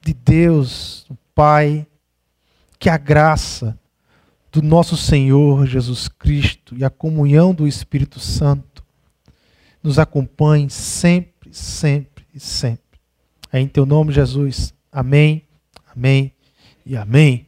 [0.00, 1.86] de Deus, o Pai,
[2.78, 3.78] que a graça
[4.50, 8.82] do nosso Senhor Jesus Cristo e a comunhão do Espírito Santo
[9.82, 12.98] nos acompanhe sempre, sempre e sempre.
[13.52, 14.72] É em teu nome, Jesus.
[14.90, 15.46] Amém,
[15.94, 16.32] amém
[16.86, 17.47] e amém.